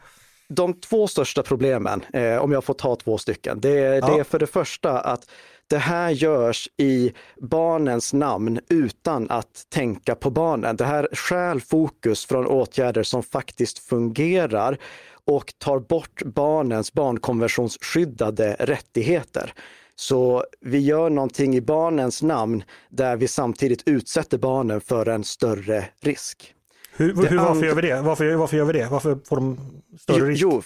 De 0.50 0.74
två 0.74 1.08
största 1.08 1.44
problemen, 1.44 2.06
eh, 2.14 2.38
om 2.38 2.52
jag 2.52 2.64
får 2.64 2.74
ta 2.74 2.96
två 2.96 3.18
stycken, 3.18 3.60
det, 3.60 3.70
ja. 3.70 4.08
det 4.08 4.20
är 4.20 4.24
för 4.24 4.40
det 4.40 4.48
första 4.48 5.00
att 5.00 5.30
det 5.70 5.78
här 5.78 6.10
görs 6.10 6.70
i 6.78 7.14
barnens 7.42 8.14
namn 8.14 8.60
utan 8.70 9.30
att 9.30 9.66
tänka 9.70 10.16
på 10.16 10.30
barnen. 10.30 10.76
Det 10.76 10.86
här 10.86 11.08
stjäl 11.14 11.62
fokus 11.62 12.26
från 12.26 12.48
åtgärder 12.48 13.04
som 13.04 13.24
faktiskt 13.24 13.80
fungerar 13.80 14.78
och 15.26 15.54
tar 15.58 15.80
bort 15.80 16.24
barnens 16.26 16.94
barnkonventionsskyddade 16.94 18.56
rättigheter. 18.60 19.54
Så 19.96 20.46
vi 20.62 20.80
gör 20.80 21.10
någonting 21.10 21.56
i 21.56 21.62
barnens 21.62 22.22
namn 22.22 22.64
där 22.90 23.16
vi 23.16 23.28
samtidigt 23.28 23.84
utsätter 23.86 24.38
barnen 24.38 24.82
för 24.82 25.06
en 25.06 25.24
större 25.24 25.86
risk. 26.02 26.54
Hur, 26.92 27.16
hur 27.30 27.38
varför 27.38 27.66
gör 27.66 27.76
vi 27.76 27.82
det? 27.82 28.02
Varför, 28.02 28.36
varför 28.36 28.58
gör 28.58 28.66
vi 28.66 28.74
det? 28.74 28.88
Varför 28.92 29.18
får 29.26 29.36
de 29.36 29.58
större 30.00 30.30
risk? 30.30 30.42
Jo, 30.42 30.62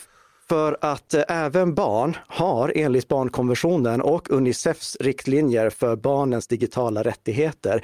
för 0.49 0.77
att 0.81 1.13
eh, 1.13 1.23
även 1.27 1.73
barn 1.73 2.17
har 2.27 2.71
enligt 2.75 3.07
barnkonventionen 3.07 4.01
och 4.01 4.31
Unicefs 4.31 4.97
riktlinjer 4.99 5.69
för 5.69 5.95
barnens 5.95 6.47
digitala 6.47 7.03
rättigheter 7.03 7.83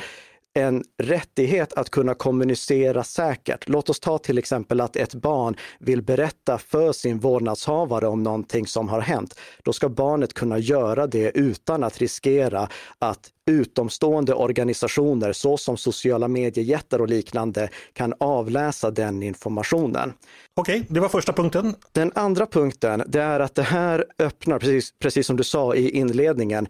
en 0.59 0.83
rättighet 0.97 1.73
att 1.73 1.89
kunna 1.89 2.13
kommunicera 2.13 3.03
säkert. 3.03 3.69
Låt 3.69 3.89
oss 3.89 3.99
ta 3.99 4.17
till 4.17 4.37
exempel 4.37 4.81
att 4.81 4.95
ett 4.95 5.13
barn 5.13 5.55
vill 5.79 6.01
berätta 6.01 6.57
för 6.57 6.91
sin 6.91 7.19
vårdnadshavare 7.19 8.07
om 8.07 8.23
någonting 8.23 8.67
som 8.67 8.89
har 8.89 9.01
hänt. 9.01 9.39
Då 9.63 9.73
ska 9.73 9.89
barnet 9.89 10.33
kunna 10.33 10.57
göra 10.57 11.07
det 11.07 11.31
utan 11.37 11.83
att 11.83 11.97
riskera 11.97 12.69
att 12.99 13.31
utomstående 13.49 14.33
organisationer 14.33 15.33
såsom 15.33 15.77
sociala 15.77 16.27
mediejättar 16.27 17.01
och 17.01 17.07
liknande 17.07 17.69
kan 17.93 18.13
avläsa 18.19 18.91
den 18.91 19.23
informationen. 19.23 20.13
Okej, 20.55 20.85
det 20.89 20.99
var 20.99 21.09
första 21.09 21.33
punkten. 21.33 21.75
Den 21.91 22.11
andra 22.15 22.45
punkten, 22.45 23.03
det 23.07 23.21
är 23.21 23.39
att 23.39 23.55
det 23.55 23.63
här 23.63 24.05
öppnar, 24.19 24.59
precis, 24.59 24.93
precis 24.99 25.27
som 25.27 25.37
du 25.37 25.43
sa 25.43 25.75
i 25.75 25.89
inledningen, 25.89 26.67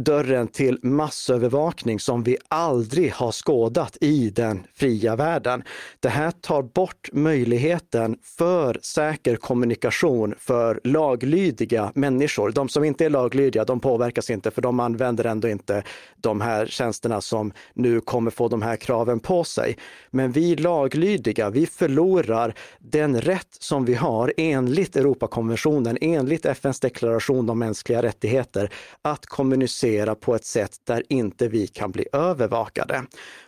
dörren 0.00 0.48
till 0.48 0.78
massövervakning 0.82 2.00
som 2.00 2.22
vi 2.22 2.36
aldrig 2.48 3.12
har 3.12 3.32
skådat 3.32 3.96
i 4.00 4.30
den 4.30 4.66
fria 4.74 5.16
världen. 5.16 5.62
Det 6.00 6.08
här 6.08 6.30
tar 6.30 6.62
bort 6.62 7.08
möjligheten 7.12 8.18
för 8.22 8.78
säker 8.82 9.36
kommunikation 9.36 10.34
för 10.38 10.80
laglydiga 10.84 11.92
människor. 11.94 12.50
De 12.50 12.68
som 12.68 12.84
inte 12.84 13.04
är 13.04 13.10
laglydiga, 13.10 13.64
de 13.64 13.80
påverkas 13.80 14.30
inte 14.30 14.50
för 14.50 14.62
de 14.62 14.80
använder 14.80 15.24
ändå 15.24 15.48
inte 15.48 15.82
de 16.16 16.40
här 16.40 16.66
tjänsterna 16.66 17.20
som 17.20 17.52
nu 17.74 18.00
kommer 18.00 18.30
få 18.30 18.48
de 18.48 18.62
här 18.62 18.76
kraven 18.76 19.20
på 19.20 19.44
sig. 19.44 19.76
Men 20.10 20.32
vi 20.32 20.56
laglydiga, 20.56 21.50
vi 21.50 21.66
förlorar 21.66 22.54
den 22.78 23.20
rätt 23.20 23.56
som 23.60 23.84
vi 23.84 23.94
har 23.94 24.32
enligt 24.36 24.96
Europakonventionen, 24.96 25.98
enligt 26.00 26.46
FNs 26.46 26.80
deklaration 26.80 27.50
om 27.50 27.58
mänskliga 27.58 28.02
rättigheter, 28.02 28.70
att 29.02 29.26
kommunicera 29.26 29.85
kommunicera 29.86 30.14
på 30.14 30.34
ett 30.34 30.44
sätt 30.44 30.80
där 30.84 31.02
inte 31.08 31.48
vi 31.48 31.66
kan 31.66 31.90
bli 31.92 32.06
övervakade. 32.12 33.02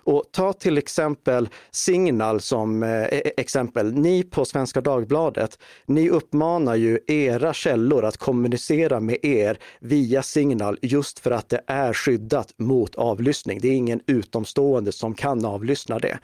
Och 0.04 0.25
ta 0.33 0.52
till 0.52 0.78
exempel 0.78 1.49
Signal 1.71 2.40
som 2.40 2.83
eh, 2.83 2.90
e-, 2.90 3.23
e-, 3.25 3.33
exempel. 3.37 3.92
Ni 3.92 4.23
på 4.23 4.45
Svenska 4.45 4.80
Dagbladet, 4.80 5.59
ni 5.87 6.11
uppmanar 6.11 6.76
ju 6.76 6.99
era 7.07 7.52
källor 7.52 8.04
att 8.04 8.16
kommunicera 8.16 9.00
med 9.00 9.18
er 9.23 9.59
via 9.80 10.23
Signal 10.23 10.78
just 10.83 11.18
för 11.18 11.30
att 11.30 11.49
det 11.49 11.61
är 11.66 11.92
skyddat 11.92 12.54
mot 12.59 12.95
avlyssning. 12.95 13.61
Det 13.61 13.68
är 13.68 13.76
ingen 13.76 14.00
utomstående 14.07 14.92
som 14.92 15.14
kan 15.14 15.45
avlyssna 15.45 15.99
det. 15.99 16.18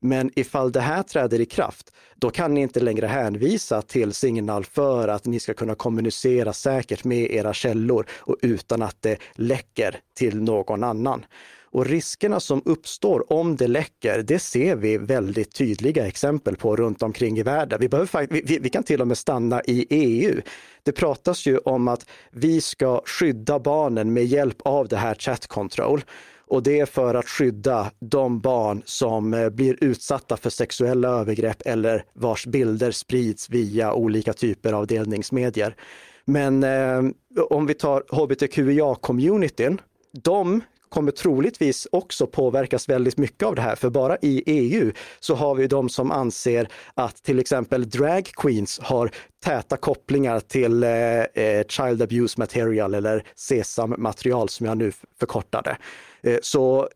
Men 0.00 0.30
ifall 0.36 0.72
det 0.72 0.80
här 0.80 1.02
träder 1.02 1.40
i 1.40 1.46
kraft, 1.46 1.92
då 2.16 2.30
kan 2.30 2.54
ni 2.54 2.60
inte 2.60 2.80
längre 2.80 3.06
hänvisa 3.06 3.82
till 3.82 4.12
Signal 4.12 4.64
för 4.64 5.08
att 5.08 5.24
ni 5.24 5.40
ska 5.40 5.54
kunna 5.54 5.74
kommunicera 5.74 6.52
säkert 6.52 7.04
med 7.04 7.30
era 7.30 7.52
källor 7.52 8.06
och 8.10 8.36
utan 8.42 8.82
att 8.82 9.02
det 9.02 9.18
läcker 9.34 10.00
till 10.16 10.42
någon 10.42 10.84
annan. 10.84 11.24
Och 11.70 11.86
riskerna 11.86 12.40
som 12.40 12.62
uppstår 12.64 13.32
om 13.32 13.56
det 13.56 13.66
läcker, 13.68 14.22
det 14.22 14.38
ser 14.38 14.76
vi 14.76 14.98
väldigt 14.98 15.54
tydliga 15.54 16.06
exempel 16.06 16.56
på 16.56 16.76
runt 16.76 17.02
omkring 17.02 17.38
i 17.38 17.42
världen. 17.42 17.80
Vi, 17.80 17.88
behöver, 17.88 18.26
vi, 18.30 18.58
vi 18.58 18.70
kan 18.70 18.82
till 18.82 19.00
och 19.00 19.08
med 19.08 19.18
stanna 19.18 19.62
i 19.64 19.86
EU. 19.90 20.40
Det 20.82 20.92
pratas 20.92 21.46
ju 21.46 21.58
om 21.58 21.88
att 21.88 22.06
vi 22.30 22.60
ska 22.60 23.02
skydda 23.04 23.58
barnen 23.58 24.12
med 24.12 24.24
hjälp 24.24 24.56
av 24.62 24.88
det 24.88 24.96
här 24.96 25.14
chat 25.14 25.46
control. 25.46 26.02
Och 26.48 26.62
det 26.62 26.80
är 26.80 26.86
för 26.86 27.14
att 27.14 27.28
skydda 27.28 27.90
de 28.00 28.40
barn 28.40 28.82
som 28.84 29.34
eh, 29.34 29.48
blir 29.48 29.84
utsatta 29.84 30.36
för 30.36 30.50
sexuella 30.50 31.08
övergrepp 31.08 31.62
eller 31.66 32.04
vars 32.12 32.46
bilder 32.46 32.90
sprids 32.90 33.50
via 33.50 33.92
olika 33.92 34.32
typer 34.32 34.72
av 34.72 34.86
delningsmedier. 34.86 35.76
Men 36.24 36.62
eh, 36.62 37.02
om 37.50 37.66
vi 37.66 37.74
tar 37.74 38.04
hbtqia-communityn, 38.08 39.80
de 40.22 40.60
kommer 40.88 41.12
troligtvis 41.12 41.88
också 41.92 42.26
påverkas 42.26 42.88
väldigt 42.88 43.18
mycket 43.18 43.42
av 43.42 43.54
det 43.54 43.62
här. 43.62 43.76
För 43.76 43.90
bara 43.90 44.16
i 44.22 44.42
EU 44.46 44.92
så 45.20 45.34
har 45.34 45.54
vi 45.54 45.66
de 45.66 45.88
som 45.88 46.10
anser 46.10 46.68
att 46.94 47.22
till 47.22 47.38
exempel 47.38 47.90
drag 47.90 48.24
queens 48.24 48.80
har 48.82 49.10
täta 49.44 49.76
kopplingar 49.76 50.40
till 50.40 50.82
eh, 50.82 50.90
eh 50.90 51.66
child 51.68 52.02
abuse 52.02 52.40
material 52.40 52.94
eller 52.94 53.24
SESAM-material 53.34 54.48
som 54.48 54.66
jag 54.66 54.78
nu 54.78 54.92
förkortade. 55.18 55.76
Eh, 56.22 56.38
så 56.42 56.88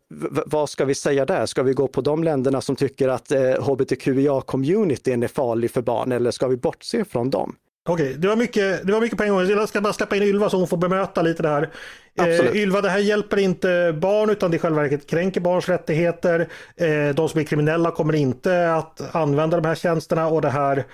vad 0.45 0.69
ska 0.69 0.85
vi 0.85 0.95
säga 0.95 1.25
där? 1.25 1.45
Ska 1.45 1.63
vi 1.63 1.73
gå 1.73 1.87
på 1.87 2.01
de 2.01 2.23
länderna 2.23 2.61
som 2.61 2.75
tycker 2.75 3.07
att 3.07 3.31
eh, 3.31 3.39
hbtqia-communityn 3.39 5.23
är 5.23 5.27
farlig 5.27 5.71
för 5.71 5.81
barn 5.81 6.11
eller 6.11 6.31
ska 6.31 6.47
vi 6.47 6.57
bortse 6.57 7.05
från 7.05 7.29
dem? 7.29 7.55
Okej, 7.85 8.05
okay, 8.05 8.17
det, 8.17 8.27
var 8.27 8.35
mycket, 8.35 8.87
det 8.87 8.93
var 8.93 9.01
mycket 9.01 9.17
på 9.17 9.23
en 9.23 9.29
gång. 9.29 9.47
Jag 9.47 9.69
ska 9.69 9.81
bara 9.81 9.93
släppa 9.93 10.15
in 10.15 10.23
Ylva 10.23 10.49
så 10.49 10.57
hon 10.57 10.67
får 10.67 10.77
bemöta 10.77 11.21
lite 11.21 11.43
det 11.43 11.49
här. 11.49 11.69
Eh, 12.15 12.55
Ylva, 12.55 12.81
det 12.81 12.89
här 12.89 12.99
hjälper 12.99 13.37
inte 13.37 13.97
barn 14.01 14.29
utan 14.29 14.51
det 14.51 14.57
i 14.57 14.59
själva 14.59 14.81
verket 14.81 15.09
kränker 15.09 15.41
barns 15.41 15.69
rättigheter. 15.69 16.47
Eh, 16.75 17.15
de 17.15 17.29
som 17.29 17.39
är 17.39 17.43
kriminella 17.43 17.91
kommer 17.91 18.15
inte 18.15 18.73
att 18.73 19.15
använda 19.15 19.61
de 19.61 19.67
här 19.67 19.75
tjänsterna 19.75 20.27
och 20.27 20.41
det 20.41 20.49
här 20.49 20.85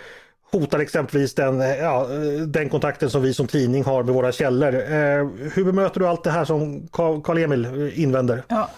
hotar 0.51 0.79
exempelvis 0.79 1.35
den, 1.35 1.61
eh, 1.61 1.77
ja, 1.77 2.07
den 2.47 2.69
kontakten 2.69 3.09
som 3.09 3.21
vi 3.21 3.33
som 3.33 3.47
tidning 3.47 3.83
har 3.83 4.03
med 4.03 4.13
våra 4.13 4.31
källor. 4.31 4.75
Eh, 4.75 5.27
hur 5.53 5.63
bemöter 5.63 5.99
du 5.99 6.07
allt 6.07 6.23
det 6.23 6.31
här 6.31 6.45
som 6.45 6.87
Karl-Emil 7.23 7.65
eh, 7.65 7.99
invänder? 7.99 8.43
Ja. 8.47 8.69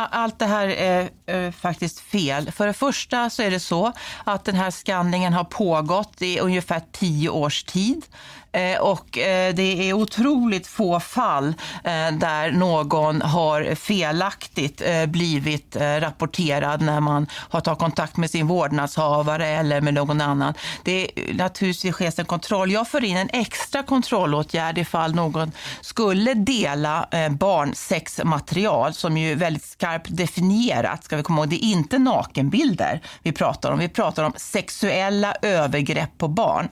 Allt 0.00 0.38
det 0.38 0.46
här 0.46 0.68
är 0.68 1.08
eh, 1.26 1.52
faktiskt 1.52 2.00
fel. 2.00 2.50
För 2.52 2.66
det 2.66 2.72
första 2.72 3.30
så 3.30 3.42
är 3.42 3.50
det 3.50 3.60
så 3.60 3.92
att 4.24 4.44
den 4.44 4.54
här 4.54 4.70
skanningen 4.70 5.32
har 5.32 5.44
pågått 5.44 6.22
i 6.22 6.38
ungefär 6.38 6.82
tio 6.92 7.30
års 7.30 7.64
tid. 7.64 8.02
Eh, 8.52 8.80
och 8.80 9.18
eh, 9.18 9.54
det 9.54 9.88
är 9.88 9.92
otroligt 9.92 10.66
få 10.66 11.00
fall 11.00 11.48
eh, 11.84 12.10
där 12.12 12.50
någon 12.50 13.22
har 13.22 13.74
felaktigt 13.74 14.82
blivit 15.08 15.76
rapporterad 15.76 16.82
när 16.82 17.00
man 17.00 17.26
har 17.32 17.60
tagit 17.60 17.78
kontakt 17.78 18.16
med 18.16 18.30
sin 18.30 18.46
vårdnadshavare 18.46 19.48
eller 19.48 19.80
med 19.80 19.94
någon 19.94 20.20
annan. 20.20 20.54
Det 20.84 21.04
är 21.04 21.34
naturligtvis 21.34 21.94
sker 21.94 22.20
en 22.20 22.26
kontroll. 22.26 22.72
Jag 22.72 22.88
för 22.88 23.04
in 23.04 23.16
en 23.16 23.30
extra 23.32 23.82
kontrollåtgärd 23.82 24.78
ifall 24.78 25.14
någon 25.14 25.52
skulle 25.80 26.34
dela 26.34 27.08
barnsexmaterial 27.30 28.94
som 28.94 29.16
ju 29.16 29.32
är 29.32 29.36
väldigt 29.36 29.64
skarpt 29.64 30.08
definierat, 30.10 31.04
ska 31.04 31.16
vi 31.16 31.22
komma 31.22 31.40
ihåg. 31.40 31.48
Det 31.48 31.64
är 31.64 31.72
inte 31.72 31.98
nakenbilder 31.98 33.00
vi 33.22 33.32
pratar 33.32 33.72
om. 33.72 33.78
Vi 33.78 33.88
pratar 33.88 34.24
om 34.24 34.32
sexuella 34.36 35.34
övergrepp 35.42 36.18
på 36.18 36.28
barn. 36.28 36.68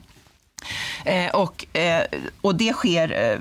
Eh, 1.05 1.31
och, 1.31 1.77
eh, 1.77 2.03
och 2.41 2.55
det 2.55 2.73
sker 2.73 3.33
eh, 3.33 3.39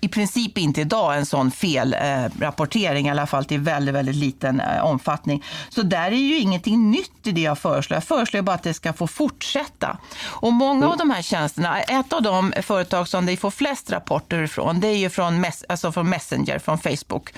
i 0.00 0.08
princip 0.08 0.58
inte 0.58 0.80
idag 0.80 1.16
en 1.16 1.26
sån 1.26 1.50
felrapportering, 1.50 3.06
i 3.06 3.10
alla 3.10 3.26
fall 3.26 3.44
till 3.44 3.60
väldigt, 3.60 3.94
väldigt 3.94 4.16
liten 4.16 4.62
omfattning. 4.82 5.44
Så 5.68 5.82
där 5.82 6.12
är 6.12 6.16
ju 6.16 6.38
ingenting 6.38 6.90
nytt 6.90 7.26
i 7.26 7.32
det 7.32 7.40
jag 7.40 7.58
föreslår. 7.58 7.96
Jag 7.96 8.04
föreslår 8.04 8.42
bara 8.42 8.56
att 8.56 8.62
det 8.62 8.74
ska 8.74 8.92
få 8.92 9.06
fortsätta. 9.06 9.98
Och 10.22 10.52
många 10.52 10.88
av 10.88 10.96
de 10.96 11.10
här 11.10 11.22
tjänsterna, 11.22 11.80
ett 11.80 12.12
av 12.12 12.22
de 12.22 12.52
företag 12.62 13.08
som 13.08 13.26
det 13.26 13.36
får 13.36 13.50
flest 13.50 13.92
rapporter 13.92 14.42
ifrån, 14.42 14.80
det 14.80 14.88
är 14.88 14.96
ju 14.96 15.10
från, 15.10 15.44
alltså 15.68 15.92
från 15.92 16.08
Messenger, 16.08 16.58
från 16.58 16.78
Facebook. 16.78 17.34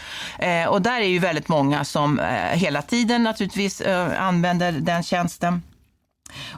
och 0.69 0.83
där 0.83 1.01
är 1.01 1.09
ju 1.09 1.19
väldigt 1.19 1.49
många 1.49 1.85
som 1.85 2.21
hela 2.53 2.83
tiden 2.83 3.23
naturligtvis 3.23 3.83
använder 4.19 4.73
den 4.73 5.03
tjänsten. 5.03 5.63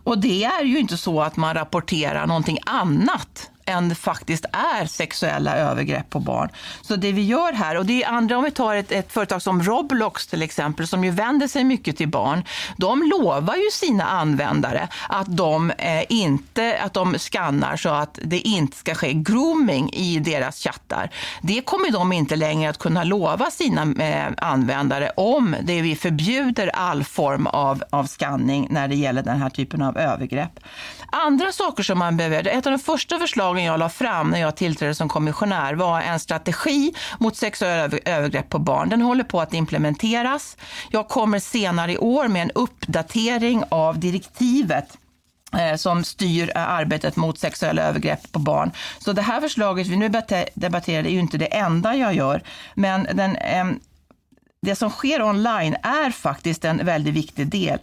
Och 0.04 0.18
det 0.18 0.44
är 0.44 0.64
ju 0.64 0.78
inte 0.78 0.96
så 0.96 1.22
att 1.22 1.36
man 1.36 1.54
rapporterar 1.54 2.26
någonting 2.26 2.58
annat 2.66 3.50
än 3.66 3.88
det 3.88 3.94
faktiskt 3.94 4.44
är 4.52 4.86
sexuella 4.86 5.56
övergrepp 5.56 6.10
på 6.10 6.20
barn. 6.20 6.48
Så 6.82 6.96
det 6.96 7.12
vi 7.12 7.22
gör 7.22 7.52
här, 7.52 7.76
och 7.76 7.86
det 7.86 8.02
är 8.02 8.08
andra, 8.08 8.38
om 8.38 8.44
vi 8.44 8.50
tar 8.50 8.74
ett, 8.74 8.92
ett 8.92 9.12
företag 9.12 9.42
som 9.42 9.62
Roblox 9.62 10.26
till 10.26 10.42
exempel, 10.42 10.86
som 10.86 11.04
ju 11.04 11.10
vänder 11.10 11.48
sig 11.48 11.64
mycket 11.64 11.96
till 11.96 12.08
barn, 12.08 12.44
de 12.76 13.02
lovar 13.02 13.56
ju 13.56 13.70
sina 13.72 14.04
användare 14.04 14.88
att 15.08 15.36
de 15.36 15.70
eh, 15.70 16.04
inte 16.08 16.78
att 16.82 16.92
de 16.92 17.18
skannar 17.18 17.76
så 17.76 17.88
att 17.88 18.18
det 18.22 18.38
inte 18.38 18.76
ska 18.76 18.94
ske 18.94 19.12
grooming 19.12 19.90
i 19.92 20.18
deras 20.18 20.58
chattar. 20.58 21.10
Det 21.42 21.60
kommer 21.60 21.90
de 21.90 22.12
inte 22.12 22.36
längre 22.36 22.70
att 22.70 22.78
kunna 22.78 23.04
lova 23.04 23.50
sina 23.50 24.04
eh, 24.04 24.32
användare 24.38 25.10
om 25.16 25.56
det 25.62 25.82
vi 25.82 25.96
förbjuder 25.96 26.68
all 26.68 27.04
form 27.04 27.46
av, 27.46 27.84
av 27.90 28.06
skanning 28.06 28.66
när 28.70 28.88
det 28.88 28.94
gäller 28.94 29.22
den 29.22 29.40
här 29.40 29.50
typen 29.50 29.82
av 29.82 29.98
övergrepp. 29.98 30.60
Andra 31.12 31.52
saker 31.52 31.82
som 31.82 31.98
man 31.98 32.16
behöver, 32.16 32.46
ett 32.46 32.66
av 32.66 32.72
de 32.72 32.78
första 32.78 33.18
förslagen 33.18 33.53
jag 33.62 33.78
la 33.78 33.88
fram 33.88 34.30
när 34.30 34.40
jag 34.40 34.56
tillträdde 34.56 34.94
som 34.94 35.08
kommissionär 35.08 35.74
var 35.74 36.00
en 36.00 36.20
strategi 36.20 36.94
mot 37.18 37.36
sexuella 37.36 37.98
övergrepp 38.04 38.48
på 38.50 38.58
barn. 38.58 38.88
Den 38.88 39.00
håller 39.00 39.24
på 39.24 39.40
att 39.40 39.54
implementeras. 39.54 40.56
Jag 40.90 41.08
kommer 41.08 41.38
senare 41.38 41.92
i 41.92 41.98
år 41.98 42.28
med 42.28 42.42
en 42.42 42.50
uppdatering 42.54 43.62
av 43.68 43.98
direktivet 43.98 44.98
eh, 45.58 45.76
som 45.76 46.04
styr 46.04 46.52
eh, 46.54 46.68
arbetet 46.68 47.16
mot 47.16 47.38
sexuella 47.38 47.82
övergrepp 47.82 48.32
på 48.32 48.38
barn. 48.38 48.70
Så 48.98 49.12
det 49.12 49.22
här 49.22 49.40
förslaget 49.40 49.86
vi 49.86 49.96
nu 49.96 50.08
debatterar 50.54 51.04
är 51.04 51.10
ju 51.10 51.20
inte 51.20 51.38
det 51.38 51.56
enda 51.56 51.94
jag 51.94 52.14
gör, 52.14 52.42
men 52.74 53.08
den, 53.12 53.36
ehm, 53.36 53.80
det 54.62 54.76
som 54.76 54.90
sker 54.90 55.22
online 55.22 55.76
är 55.82 56.10
faktiskt 56.10 56.64
en 56.64 56.86
väldigt 56.86 57.14
viktig 57.14 57.46
del. 57.46 57.78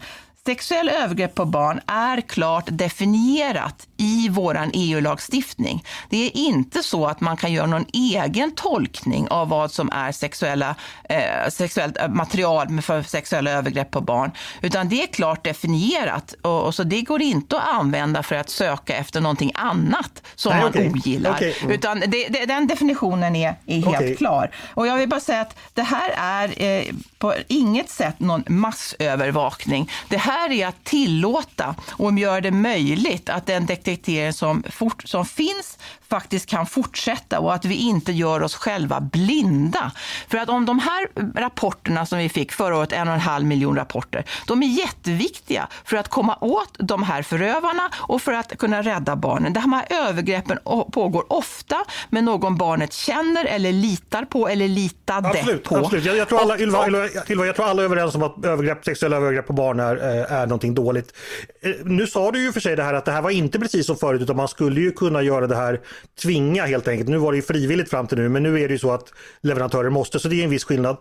Sexuella 0.45 0.91
övergrepp 0.91 1.35
på 1.35 1.45
barn 1.45 1.79
är 1.87 2.21
klart 2.21 2.63
definierat 2.67 3.87
i 3.97 4.29
vår 4.29 4.59
EU-lagstiftning. 4.73 5.83
Det 6.09 6.25
är 6.25 6.37
inte 6.37 6.83
så 6.83 7.05
att 7.05 7.21
man 7.21 7.37
kan 7.37 7.51
göra 7.51 7.67
någon 7.67 7.85
egen 7.93 8.51
tolkning 8.51 9.27
av 9.29 9.49
vad 9.49 9.71
som 9.71 9.89
är 9.91 10.11
sexuella, 10.11 10.75
eh, 11.09 11.49
sexuellt 11.49 11.97
material 12.09 12.81
för 12.81 13.03
sexuella 13.03 13.51
övergrepp 13.51 13.91
på 13.91 14.01
barn, 14.01 14.31
utan 14.61 14.89
det 14.89 15.03
är 15.03 15.07
klart 15.07 15.43
definierat 15.43 16.35
och, 16.41 16.61
och, 16.61 16.75
så 16.75 16.83
det 16.83 17.01
går 17.01 17.21
inte 17.21 17.57
att 17.57 17.67
använda 17.67 18.23
för 18.23 18.35
att 18.35 18.49
söka 18.49 18.95
efter 18.95 19.21
någonting 19.21 19.51
annat 19.55 20.23
som 20.35 20.51
Nej, 20.51 20.61
man 20.61 20.69
okay. 20.69 20.89
ogillar, 20.89 21.31
okay. 21.31 21.53
Mm. 21.61 21.71
utan 21.71 21.99
det, 21.99 22.27
det, 22.27 22.45
den 22.45 22.67
definitionen 22.67 23.35
är, 23.35 23.55
är 23.65 23.75
helt 23.75 23.87
okay. 23.87 24.15
klar. 24.15 24.51
Och 24.73 24.87
jag 24.87 24.97
vill 24.97 25.09
bara 25.09 25.19
säga 25.19 25.41
att 25.41 25.57
det 25.73 25.83
här 25.83 26.13
är 26.17 26.63
eh, 26.63 26.85
på 27.17 27.33
inget 27.47 27.89
sätt 27.89 28.19
någon 28.19 28.43
massövervakning. 28.47 29.91
Det 30.09 30.17
här 30.17 30.30
här 30.31 30.51
är 30.51 30.67
att 30.67 30.83
tillåta 30.83 31.75
och 31.91 32.19
göra 32.19 32.41
det 32.41 32.51
möjligt 32.51 33.29
att 33.29 33.45
den 33.45 33.65
detektering 33.65 34.33
som, 34.33 34.63
fort, 34.69 35.03
som 35.05 35.25
finns 35.25 35.77
faktiskt 36.11 36.49
kan 36.49 36.65
fortsätta 36.65 37.39
och 37.39 37.53
att 37.53 37.65
vi 37.65 37.75
inte 37.75 38.11
gör 38.11 38.43
oss 38.43 38.55
själva 38.55 39.01
blinda. 39.01 39.91
För 40.27 40.37
att 40.37 40.49
om 40.49 40.65
de 40.65 40.79
här 40.79 41.07
rapporterna 41.41 42.05
som 42.05 42.17
vi 42.17 42.29
fick 42.29 42.51
förra 42.51 42.77
året, 42.77 42.91
en 42.91 43.07
och 43.07 43.13
en 43.13 43.19
halv 43.19 43.45
miljon 43.45 43.75
rapporter, 43.75 44.25
de 44.47 44.63
är 44.63 44.67
jätteviktiga 44.67 45.67
för 45.85 45.97
att 45.97 46.07
komma 46.07 46.37
åt 46.41 46.75
de 46.79 47.03
här 47.03 47.21
förövarna 47.21 47.89
och 47.95 48.21
för 48.21 48.33
att 48.33 48.57
kunna 48.57 48.81
rädda 48.81 49.15
barnen. 49.15 49.53
De 49.53 49.73
här 49.73 49.85
övergreppen 49.89 50.57
pågår 50.91 51.25
ofta 51.33 51.85
med 52.09 52.23
någon 52.23 52.57
barnet 52.57 52.93
känner 52.93 53.45
eller 53.45 53.71
litar 53.71 54.25
på 54.25 54.47
eller 54.47 54.67
litade 54.67 55.29
absolut, 55.29 55.63
på. 55.63 55.77
Absolut. 55.77 56.05
Jag, 56.05 56.17
jag, 56.17 56.29
tror 56.29 56.39
alla, 56.39 56.59
Ylva, 56.59 56.87
Ylva, 56.87 57.07
Ylva, 57.29 57.45
jag 57.45 57.55
tror 57.55 57.65
alla 57.65 57.81
är 57.81 57.85
överens 57.85 58.15
om 58.15 58.23
att 58.23 58.45
övergrepp, 58.45 58.85
sexuella 58.85 59.17
övergrepp 59.17 59.47
på 59.47 59.53
barn 59.53 59.79
är, 59.79 59.95
eh, 59.95 60.33
är 60.33 60.45
någonting 60.45 60.73
dåligt. 60.75 61.13
Eh, 61.61 61.71
nu 61.83 62.07
sa 62.07 62.31
du 62.31 62.43
ju 62.43 62.51
för 62.51 62.59
sig 62.59 62.75
det 62.75 62.83
här 62.83 62.93
att 62.93 63.05
det 63.05 63.11
här 63.11 63.21
var 63.21 63.29
inte 63.29 63.59
precis 63.59 63.85
som 63.85 63.97
förut 63.97 64.21
utan 64.21 64.35
man 64.35 64.47
skulle 64.47 64.81
ju 64.81 64.91
kunna 64.91 65.21
göra 65.21 65.47
det 65.47 65.55
här 65.55 65.79
tvinga 66.21 66.65
helt 66.65 66.87
enkelt. 66.87 67.09
Nu 67.09 67.17
var 67.17 67.31
det 67.31 67.35
ju 67.35 67.41
frivilligt 67.41 67.89
fram 67.89 68.07
till 68.07 68.17
nu 68.17 68.29
men 68.29 68.43
nu 68.43 68.59
är 68.59 68.67
det 68.67 68.73
ju 68.73 68.79
så 68.79 68.91
att 68.91 69.13
leverantörer 69.41 69.89
måste 69.89 70.19
så 70.19 70.27
det 70.27 70.39
är 70.39 70.43
en 70.43 70.49
viss 70.49 70.63
skillnad. 70.63 70.97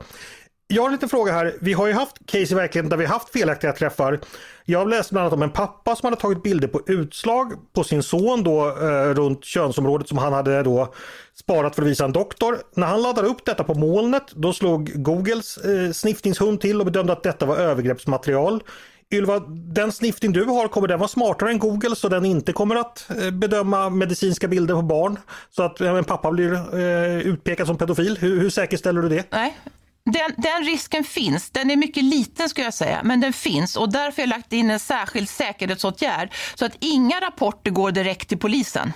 Jag 0.73 0.83
har 0.83 0.89
en 0.89 0.93
liten 0.93 1.09
fråga 1.09 1.33
här. 1.33 1.55
Vi 1.61 1.73
har 1.73 1.87
ju 1.87 1.93
haft 1.93 2.17
case 2.27 2.53
i 2.53 2.55
verkligheten 2.55 2.91
där 2.91 2.97
vi 2.97 3.07
haft 3.07 3.33
felaktiga 3.33 3.73
träffar. 3.73 4.21
Jag 4.65 4.89
läste 4.89 5.15
bland 5.15 5.23
annat 5.23 5.33
om 5.33 5.43
en 5.43 5.51
pappa 5.51 5.97
som 5.97 6.07
hade 6.07 6.21
tagit 6.21 6.43
bilder 6.43 6.69
på 6.69 6.81
utslag 6.87 7.53
på 7.73 7.85
sin 7.85 8.03
son 8.03 8.45
då 8.45 8.69
eh, 8.69 9.15
runt 9.15 9.45
könsområdet 9.45 10.09
som 10.09 10.19
han 10.19 10.33
hade 10.33 10.63
då 10.63 10.95
sparat 11.35 11.75
för 11.75 11.83
att 11.83 11.89
visa 11.89 12.05
en 12.05 12.13
doktor. 12.13 12.59
När 12.77 12.87
han 12.87 13.03
laddade 13.03 13.29
upp 13.29 13.45
detta 13.45 13.65
på 13.65 13.75
molnet 13.75 14.33
då 14.35 14.53
slog 14.53 14.93
Googles 14.95 15.57
eh, 15.57 15.93
sniffningshund 15.93 16.61
till 16.61 16.81
och 16.81 16.87
bedömde 16.87 17.13
att 17.13 17.23
detta 17.23 17.47
var 17.47 17.57
övergreppsmaterial. 17.57 18.63
Ylva, 19.13 19.39
den 19.49 19.93
sniffning 19.93 20.33
du 20.33 20.45
har, 20.45 20.69
kommer 20.69 20.89
den 20.89 20.99
vara 20.99 21.09
smartare 21.09 21.51
än 21.51 21.59
Google 21.59 21.97
så 21.97 22.09
den 22.09 22.25
inte 22.25 22.53
kommer 22.53 22.77
att 22.77 23.11
eh, 23.11 23.31
bedöma 23.31 23.91
medicinska 23.91 24.49
bilder 24.49 24.75
på 24.75 24.83
barn? 24.83 25.19
Så 25.51 25.63
att 25.63 25.81
en 25.81 26.05
pappa 26.05 26.31
blir 26.31 26.53
eh, 26.53 27.19
utpekad 27.19 27.67
som 27.67 27.79
pedofil. 27.79 28.19
Hur, 28.21 28.41
hur 28.41 28.51
säkerställer 28.51 29.03
du 29.03 29.09
det? 29.09 29.27
Nej, 29.33 29.57
den, 30.05 30.33
den, 30.37 30.65
risken 30.65 31.05
finns. 31.05 31.51
Den 31.51 31.71
är 31.71 31.77
mycket 31.77 32.05
liten 32.05 32.49
skulle 32.49 32.67
jag 32.67 32.75
säga, 32.75 33.01
men 33.05 33.21
den 33.21 33.33
finns 33.33 33.77
och 33.77 33.93
därför 33.93 34.23
har 34.23 34.29
jag 34.29 34.29
lagt 34.29 34.53
in 34.53 34.71
en 34.71 34.81
särskild 34.81 35.29
säkerhetsåtgärd 35.29 36.33
så 36.55 36.65
att 36.65 36.77
inga 36.81 37.21
rapporter 37.21 37.71
går 37.71 37.91
direkt 37.91 38.29
till 38.29 38.39
polisen. 38.39 38.93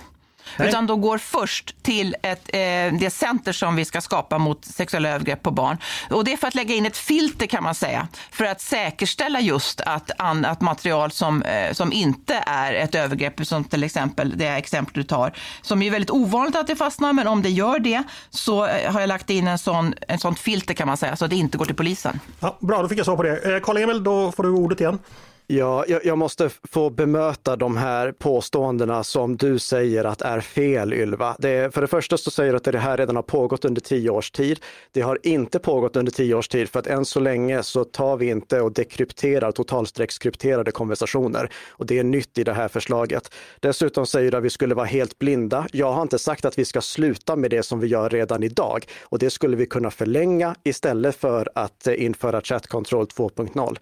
Nej. 0.57 0.67
Utan 0.67 0.87
de 0.87 1.01
går 1.01 1.17
först 1.17 1.83
till 1.83 2.15
ett, 2.21 2.49
eh, 2.53 2.59
det 2.99 3.13
center 3.13 3.51
som 3.51 3.75
vi 3.75 3.85
ska 3.85 4.01
skapa 4.01 4.37
mot 4.37 4.65
sexuella 4.65 5.09
övergrepp 5.09 5.43
på 5.43 5.51
barn. 5.51 5.77
Och 6.09 6.23
det 6.23 6.33
är 6.33 6.37
för 6.37 6.47
att 6.47 6.55
lägga 6.55 6.75
in 6.75 6.85
ett 6.85 6.97
filter 6.97 7.45
kan 7.45 7.63
man 7.63 7.75
säga, 7.75 8.07
för 8.31 8.45
att 8.45 8.61
säkerställa 8.61 9.39
just 9.39 9.81
att, 9.81 10.11
an, 10.17 10.45
att 10.45 10.61
material 10.61 11.11
som, 11.11 11.43
eh, 11.43 11.73
som 11.73 11.93
inte 11.93 12.43
är 12.47 12.73
ett 12.73 12.95
övergrepp, 12.95 13.47
som 13.47 13.63
till 13.63 13.83
exempel 13.83 14.37
det 14.37 14.47
exempel 14.47 14.93
du 14.93 15.03
tar, 15.03 15.33
som 15.61 15.81
är 15.81 15.91
väldigt 15.91 16.11
ovanligt 16.11 16.55
att 16.55 16.67
det 16.67 16.75
fastnar, 16.75 17.13
men 17.13 17.27
om 17.27 17.41
det 17.41 17.49
gör 17.49 17.79
det 17.79 18.03
så 18.29 18.65
eh, 18.65 18.91
har 18.91 18.99
jag 18.99 19.07
lagt 19.07 19.29
in 19.29 19.47
en 19.47 19.57
sån, 19.57 19.93
en 20.07 20.19
sån 20.19 20.35
filter 20.35 20.73
kan 20.73 20.87
man 20.87 20.97
säga, 20.97 21.15
så 21.15 21.25
att 21.25 21.31
det 21.31 21.37
inte 21.37 21.57
går 21.57 21.65
till 21.65 21.75
polisen. 21.75 22.19
Ja, 22.39 22.57
bra, 22.59 22.81
då 22.81 22.87
fick 22.87 22.99
jag 22.99 23.05
svar 23.05 23.15
på 23.15 23.23
det. 23.23 23.55
Eh, 23.55 23.59
Karl-Emil, 23.59 24.03
då 24.03 24.31
får 24.31 24.43
du 24.43 24.49
ordet 24.49 24.81
igen. 24.81 24.99
Ja, 25.47 25.85
jag, 25.87 26.05
jag, 26.05 26.17
måste 26.17 26.49
få 26.63 26.89
bemöta 26.89 27.55
de 27.55 27.77
här 27.77 28.11
påståendena 28.11 29.03
som 29.03 29.37
du 29.37 29.59
säger 29.59 30.03
att 30.05 30.21
är 30.21 30.39
fel, 30.41 30.93
Ylva. 30.93 31.35
Det 31.39 31.73
för 31.73 31.81
det 31.81 31.87
första 31.87 32.17
så 32.17 32.31
säger 32.31 32.51
du 32.51 32.57
att 32.57 32.63
det 32.63 32.79
här 32.79 32.97
redan 32.97 33.15
har 33.15 33.23
pågått 33.23 33.65
under 33.65 33.81
tio 33.81 34.09
års 34.09 34.31
tid. 34.31 34.59
Det 34.91 35.01
har 35.01 35.19
inte 35.23 35.59
pågått 35.59 35.95
under 35.95 36.11
tio 36.11 36.35
års 36.35 36.47
tid 36.47 36.69
för 36.69 36.79
att 36.79 36.87
än 36.87 37.05
så 37.05 37.19
länge 37.19 37.63
så 37.63 37.83
tar 37.83 38.17
vi 38.17 38.29
inte 38.29 38.61
och 38.61 38.73
dekrypterar 38.73 39.51
totalstreckskrypterade 39.51 40.71
konversationer. 40.71 41.49
Och 41.69 41.85
det 41.85 41.99
är 41.99 42.03
nytt 42.03 42.37
i 42.37 42.43
det 42.43 42.53
här 42.53 42.67
förslaget. 42.67 43.33
Dessutom 43.59 44.05
säger 44.05 44.31
du 44.31 44.37
att 44.37 44.43
vi 44.43 44.49
skulle 44.49 44.75
vara 44.75 44.85
helt 44.85 45.19
blinda. 45.19 45.67
Jag 45.71 45.91
har 45.91 46.01
inte 46.01 46.19
sagt 46.19 46.45
att 46.45 46.59
vi 46.59 46.65
ska 46.65 46.81
sluta 46.81 47.35
med 47.35 47.51
det 47.51 47.63
som 47.63 47.79
vi 47.79 47.87
gör 47.87 48.09
redan 48.09 48.43
idag 48.43 48.85
och 49.03 49.19
det 49.19 49.29
skulle 49.29 49.57
vi 49.57 49.65
kunna 49.65 49.91
förlänga 49.91 50.55
istället 50.63 51.15
för 51.15 51.49
att 51.55 51.87
eh, 51.87 52.03
införa 52.03 52.41
Chat 52.41 52.67
Control 52.67 53.05
2.0 53.05 53.77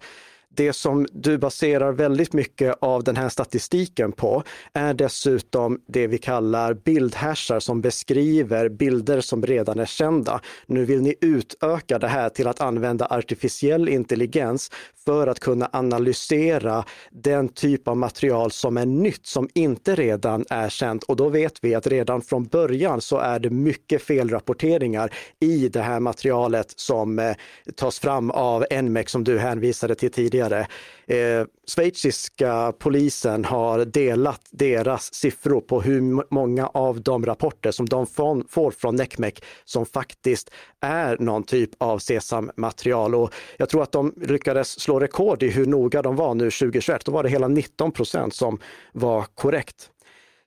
det 0.56 0.72
som 0.72 1.06
du 1.12 1.38
baserar 1.38 1.92
väldigt 1.92 2.32
mycket 2.32 2.76
av 2.80 3.04
den 3.04 3.16
här 3.16 3.28
statistiken 3.28 4.12
på 4.12 4.42
är 4.72 4.94
dessutom 4.94 5.80
det 5.86 6.06
vi 6.06 6.18
kallar 6.18 6.74
bildhashar 6.74 7.60
som 7.60 7.80
beskriver 7.80 8.68
bilder 8.68 9.20
som 9.20 9.46
redan 9.46 9.78
är 9.78 9.86
kända. 9.86 10.40
Nu 10.66 10.84
vill 10.84 11.02
ni 11.02 11.14
utöka 11.20 11.98
det 11.98 12.08
här 12.08 12.28
till 12.28 12.46
att 12.46 12.60
använda 12.60 13.06
artificiell 13.10 13.88
intelligens 13.88 14.70
för 15.04 15.26
att 15.26 15.40
kunna 15.40 15.68
analysera 15.72 16.84
den 17.10 17.48
typ 17.48 17.88
av 17.88 17.96
material 17.96 18.50
som 18.50 18.76
är 18.76 18.86
nytt, 18.86 19.26
som 19.26 19.48
inte 19.54 19.94
redan 19.94 20.44
är 20.50 20.68
känt. 20.68 21.02
Och 21.02 21.16
då 21.16 21.28
vet 21.28 21.64
vi 21.64 21.74
att 21.74 21.86
redan 21.86 22.22
från 22.22 22.44
början 22.44 23.00
så 23.00 23.18
är 23.18 23.38
det 23.38 23.50
mycket 23.50 24.02
felrapporteringar 24.02 25.12
i 25.40 25.68
det 25.68 25.82
här 25.82 26.00
materialet 26.00 26.72
som 26.76 27.18
eh, 27.18 27.34
tas 27.76 27.98
fram 27.98 28.30
av 28.30 28.64
NMEC 28.82 29.10
som 29.10 29.24
du 29.24 29.38
hänvisade 29.38 29.94
till 29.94 30.12
tidigare. 30.12 30.66
Eh, 31.06 31.46
schweiziska 31.74 32.72
polisen 32.78 33.44
har 33.44 33.84
delat 33.84 34.40
deras 34.50 35.14
siffror 35.14 35.60
på 35.60 35.80
hur 35.80 36.34
många 36.34 36.66
av 36.66 37.00
de 37.00 37.26
rapporter 37.26 37.70
som 37.70 37.88
de 37.88 38.06
får 38.48 38.70
från 38.70 38.96
NECMEC 38.96 39.34
som 39.64 39.86
faktiskt 39.86 40.50
är 40.80 41.16
någon 41.18 41.42
typ 41.42 41.70
av 41.78 41.98
SESAM-material. 41.98 43.14
Och 43.14 43.34
jag 43.56 43.68
tror 43.68 43.82
att 43.82 43.92
de 43.92 44.14
lyckades 44.16 44.80
slå 44.80 44.93
rekord 45.00 45.42
i 45.42 45.50
hur 45.50 45.66
noga 45.66 46.02
de 46.02 46.16
var 46.16 46.34
nu 46.34 46.50
2021. 46.50 47.04
Då 47.04 47.12
var 47.12 47.22
det 47.22 47.28
hela 47.28 47.48
19 47.48 47.92
procent 47.92 48.34
som 48.34 48.58
var 48.92 49.22
korrekt. 49.34 49.90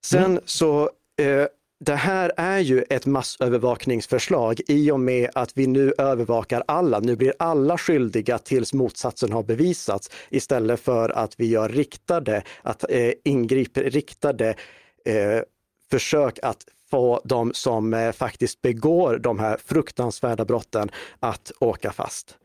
Sen 0.06 0.26
mm. 0.26 0.42
så 0.46 0.90
eh, 1.22 1.48
det 1.80 1.96
här 1.96 2.32
är 2.38 2.60
ju 2.60 2.84
ett 2.90 3.06
massövervakningsförslag 3.06 4.62
i 4.68 4.92
och 4.92 5.00
med 5.00 5.30
att 5.34 5.52
vi 5.58 5.68
nu 5.68 5.94
övervakar 5.98 6.64
alla. 6.68 7.00
Nu 7.00 7.16
blir 7.16 7.34
alla 7.40 7.78
skyldiga 7.78 8.38
tills 8.38 8.74
motsatsen 8.74 9.32
har 9.32 9.44
bevisats 9.44 10.10
istället 10.30 10.80
för 10.80 11.10
att 11.10 11.40
vi 11.40 11.46
gör 11.48 11.70
riktade, 11.70 12.44
att 12.62 12.86
eh, 12.90 13.12
ingriper 13.24 13.84
riktade 13.84 14.56
eh, 15.06 15.42
försök 15.92 16.40
att 16.44 16.66
få 16.90 17.22
de 17.24 17.54
som 17.54 17.94
eh, 17.94 18.12
faktiskt 18.12 18.62
begår 18.62 19.18
de 19.18 19.40
här 19.40 19.58
fruktansvärda 19.66 20.46
brotten 20.46 20.92
att 21.20 21.52
åka 21.60 21.92
fast. 21.92 22.38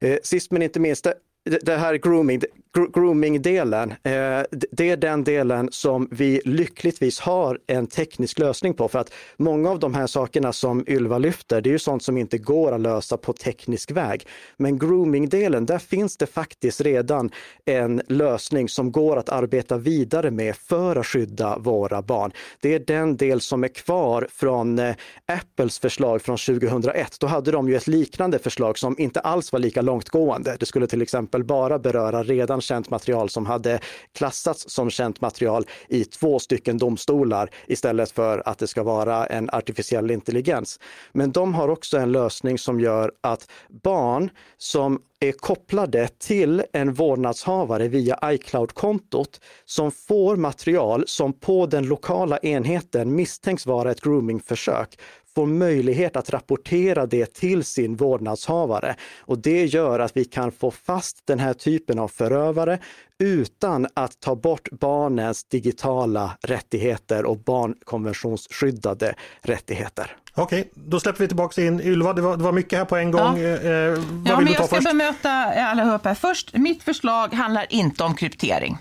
Eh, 0.00 0.18
sist 0.22 0.50
men 0.50 0.62
inte 0.62 0.80
minst, 0.80 1.06
det 1.48 1.76
här 1.76 1.94
grooming, 1.94 2.40
grooming-delen, 2.72 3.90
eh, 3.90 4.42
det 4.50 4.90
är 4.90 4.96
den 4.96 5.24
delen 5.24 5.68
som 5.72 6.08
vi 6.10 6.40
lyckligtvis 6.44 7.20
har 7.20 7.58
en 7.66 7.86
teknisk 7.86 8.38
lösning 8.38 8.74
på. 8.74 8.88
För 8.88 8.98
att 8.98 9.12
många 9.36 9.70
av 9.70 9.78
de 9.78 9.94
här 9.94 10.06
sakerna 10.06 10.52
som 10.52 10.84
Ylva 10.88 11.18
lyfter, 11.18 11.60
det 11.60 11.70
är 11.70 11.72
ju 11.72 11.78
sånt 11.78 12.02
som 12.02 12.18
inte 12.18 12.38
går 12.38 12.72
att 12.72 12.80
lösa 12.80 13.16
på 13.16 13.32
teknisk 13.32 13.90
väg. 13.90 14.26
Men 14.56 14.78
grooming-delen, 14.78 15.66
där 15.66 15.78
finns 15.78 16.16
det 16.16 16.26
faktiskt 16.26 16.80
redan 16.80 17.30
en 17.64 18.02
lösning 18.08 18.68
som 18.68 18.92
går 18.92 19.16
att 19.16 19.28
arbeta 19.28 19.76
vidare 19.76 20.30
med 20.30 20.56
för 20.56 20.96
att 20.96 21.06
skydda 21.06 21.58
våra 21.58 22.02
barn. 22.02 22.32
Det 22.60 22.74
är 22.74 22.78
den 22.78 23.16
del 23.16 23.40
som 23.40 23.64
är 23.64 23.68
kvar 23.68 24.28
från 24.30 24.78
eh, 24.78 24.94
Apples 25.26 25.78
förslag 25.78 26.22
från 26.22 26.36
2001. 26.36 27.16
Då 27.20 27.26
hade 27.26 27.50
de 27.50 27.68
ju 27.68 27.76
ett 27.76 27.86
liknande 27.86 28.38
förslag 28.38 28.78
som 28.78 28.94
inte 28.98 29.20
alls 29.20 29.52
var 29.52 29.58
lika 29.58 29.82
långtgående. 29.82 30.56
Det 30.60 30.66
skulle 30.66 30.86
till 30.86 31.02
exempel 31.02 31.37
bara 31.42 31.78
beröra 31.78 32.22
redan 32.22 32.60
känt 32.60 32.90
material 32.90 33.28
som 33.28 33.46
hade 33.46 33.80
klassats 34.14 34.70
som 34.70 34.90
känt 34.90 35.20
material 35.20 35.64
i 35.88 36.04
två 36.04 36.38
stycken 36.38 36.78
domstolar 36.78 37.50
istället 37.66 38.10
för 38.10 38.42
att 38.48 38.58
det 38.58 38.66
ska 38.66 38.82
vara 38.82 39.26
en 39.26 39.50
artificiell 39.52 40.10
intelligens. 40.10 40.80
Men 41.12 41.32
de 41.32 41.54
har 41.54 41.68
också 41.68 41.98
en 41.98 42.12
lösning 42.12 42.58
som 42.58 42.80
gör 42.80 43.12
att 43.20 43.50
barn 43.68 44.30
som 44.58 45.00
är 45.20 45.32
kopplade 45.32 46.08
till 46.08 46.62
en 46.72 46.92
vårdnadshavare 46.94 47.88
via 47.88 48.18
iCloud-kontot 48.24 49.40
som 49.64 49.90
får 49.90 50.36
material 50.36 51.04
som 51.06 51.32
på 51.32 51.66
den 51.66 51.86
lokala 51.86 52.38
enheten 52.38 53.14
misstänks 53.14 53.66
vara 53.66 53.90
ett 53.90 54.00
groomingförsök 54.00 54.98
får 55.38 55.46
möjlighet 55.46 56.16
att 56.16 56.30
rapportera 56.30 57.06
det 57.06 57.34
till 57.34 57.64
sin 57.64 57.96
vårdnadshavare. 57.96 58.96
Och 59.20 59.38
det 59.38 59.64
gör 59.64 60.00
att 60.00 60.16
vi 60.16 60.24
kan 60.24 60.52
få 60.52 60.70
fast 60.70 61.26
den 61.26 61.38
här 61.38 61.54
typen 61.54 61.98
av 61.98 62.08
förövare 62.08 62.78
utan 63.18 63.86
att 63.94 64.20
ta 64.20 64.36
bort 64.36 64.70
barnens 64.70 65.44
digitala 65.44 66.36
rättigheter 66.42 67.24
och 67.24 67.38
barnkonventionsskyddade 67.38 69.14
rättigheter. 69.42 70.16
Okej, 70.34 70.70
då 70.74 71.00
släpper 71.00 71.20
vi 71.20 71.28
tillbaka 71.28 71.62
in 71.62 71.80
Ylva. 71.80 72.12
Det 72.12 72.22
var, 72.22 72.36
det 72.36 72.42
var 72.42 72.52
mycket 72.52 72.78
här 72.78 72.86
på 72.86 72.96
en 72.96 73.10
gång. 73.10 73.38
Ja. 73.38 73.48
Eh, 73.48 73.70
ja, 73.70 73.96
men 74.24 74.46
jag 74.46 74.54
ska 74.54 74.76
först? 74.76 74.88
bemöta 74.88 75.30
allihop 75.30 76.04
här. 76.04 76.14
Först, 76.14 76.56
mitt 76.56 76.82
förslag 76.82 77.32
handlar 77.34 77.66
inte 77.70 78.04
om 78.04 78.14
kryptering. 78.14 78.78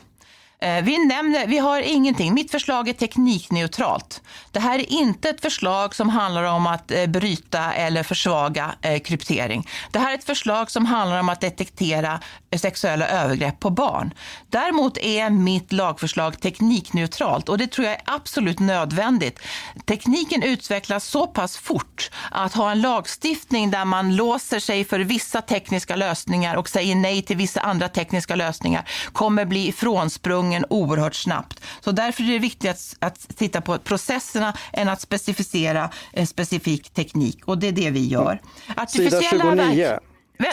Eh, 0.62 0.84
vi, 0.84 1.06
nämner, 1.06 1.48
vi 1.48 1.58
har 1.58 1.82
ingenting. 1.82 2.34
Mitt 2.34 2.52
förslag 2.52 2.90
är 2.90 2.94
teknikneutralt. 2.94 4.22
Det 4.52 4.60
här 4.60 4.80
är 4.80 4.92
inte 4.92 5.30
ett 5.30 5.42
förslag 5.42 5.96
som 5.96 6.10
handlar 6.10 6.44
om 6.44 6.68
att 6.68 6.92
eh, 6.92 7.06
bryta 7.08 7.74
eller 7.74 8.04
försvaga 8.04 8.76
eh, 8.82 9.00
kryptering. 9.00 9.68
Det 9.92 10.00
här 10.00 10.12
är 10.12 10.16
ett 10.16 10.24
förslag 10.24 10.72
som 10.72 10.86
handlar 10.86 11.20
om 11.20 11.30
att 11.30 11.42
detektera 11.42 12.20
sexuella 12.58 13.08
övergrepp 13.08 13.60
på 13.60 13.70
barn. 13.70 14.14
Däremot 14.50 14.98
är 14.98 15.30
mitt 15.30 15.72
lagförslag 15.72 16.42
teknikneutralt 16.42 17.50
och 17.50 17.58
det 17.58 17.68
tror 17.68 17.88
jag 17.88 17.96
är 17.96 18.02
absolut 18.06 18.60
nödvändigt. 18.60 19.40
Tekniken 19.86 20.44
utvecklas 20.44 21.06
så 21.06 21.28
pass 21.28 21.58
fort 21.58 22.12
att 22.32 22.54
ha 22.54 22.72
en 22.72 22.82
lagstiftning 22.82 23.72
där 23.72 23.86
man 23.86 24.16
låser 24.16 24.60
sig 24.60 24.86
för 24.86 25.00
vissa 25.00 25.42
tekniska 25.42 25.96
lösningar 25.96 26.56
och 26.56 26.70
säger 26.70 26.96
nej 26.96 27.22
till 27.22 27.38
vissa 27.38 27.62
andra 27.62 27.90
tekniska 27.90 28.36
lösningar 28.36 28.90
kommer 29.14 29.46
bli 29.46 29.68
ifrånsprungen 29.68 30.47
gången 30.48 30.66
oerhört 30.70 31.16
snabbt. 31.16 31.62
Så 31.82 31.92
därför 31.92 32.24
är 32.24 32.28
det 32.28 32.40
viktigt 32.40 32.70
att, 32.70 32.96
att 33.00 33.38
titta 33.38 33.62
på 33.62 33.78
processerna 33.78 34.54
än 34.74 34.90
att 34.90 35.02
specificera 35.02 35.90
en 36.14 36.28
specifik 36.28 36.90
teknik 36.90 37.46
och 37.46 37.58
det 37.58 37.68
är 37.68 37.72
det 37.72 37.90
vi 37.90 38.08
gör. 38.08 38.42
Sida 38.88 39.22
29. 39.22 40.00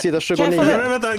Sida 0.03 0.21
29. 0.21 0.51
Vänta, 0.51 1.15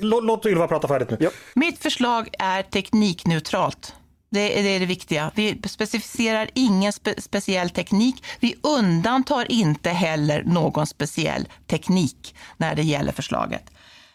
låt 0.00 0.46
Ylva 0.46 0.68
prata 0.68 0.88
färdigt 0.88 1.10
nu. 1.10 1.16
Ja. 1.20 1.30
Mitt 1.54 1.78
förslag 1.78 2.28
är 2.38 2.62
teknikneutralt. 2.62 3.94
Det 4.30 4.58
är, 4.58 4.62
det 4.62 4.68
är 4.68 4.80
det 4.80 4.86
viktiga. 4.86 5.30
Vi 5.34 5.60
specificerar 5.68 6.50
ingen 6.54 6.92
spe, 6.92 7.14
speciell 7.22 7.70
teknik. 7.70 8.24
Vi 8.40 8.54
undantar 8.62 9.52
inte 9.52 9.90
heller 9.90 10.42
någon 10.44 10.86
speciell 10.86 11.48
teknik 11.66 12.34
när 12.56 12.74
det 12.74 12.82
gäller 12.82 13.12
förslaget. 13.12 13.73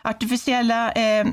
Artificiella, 0.10 0.92
eh, 0.92 1.28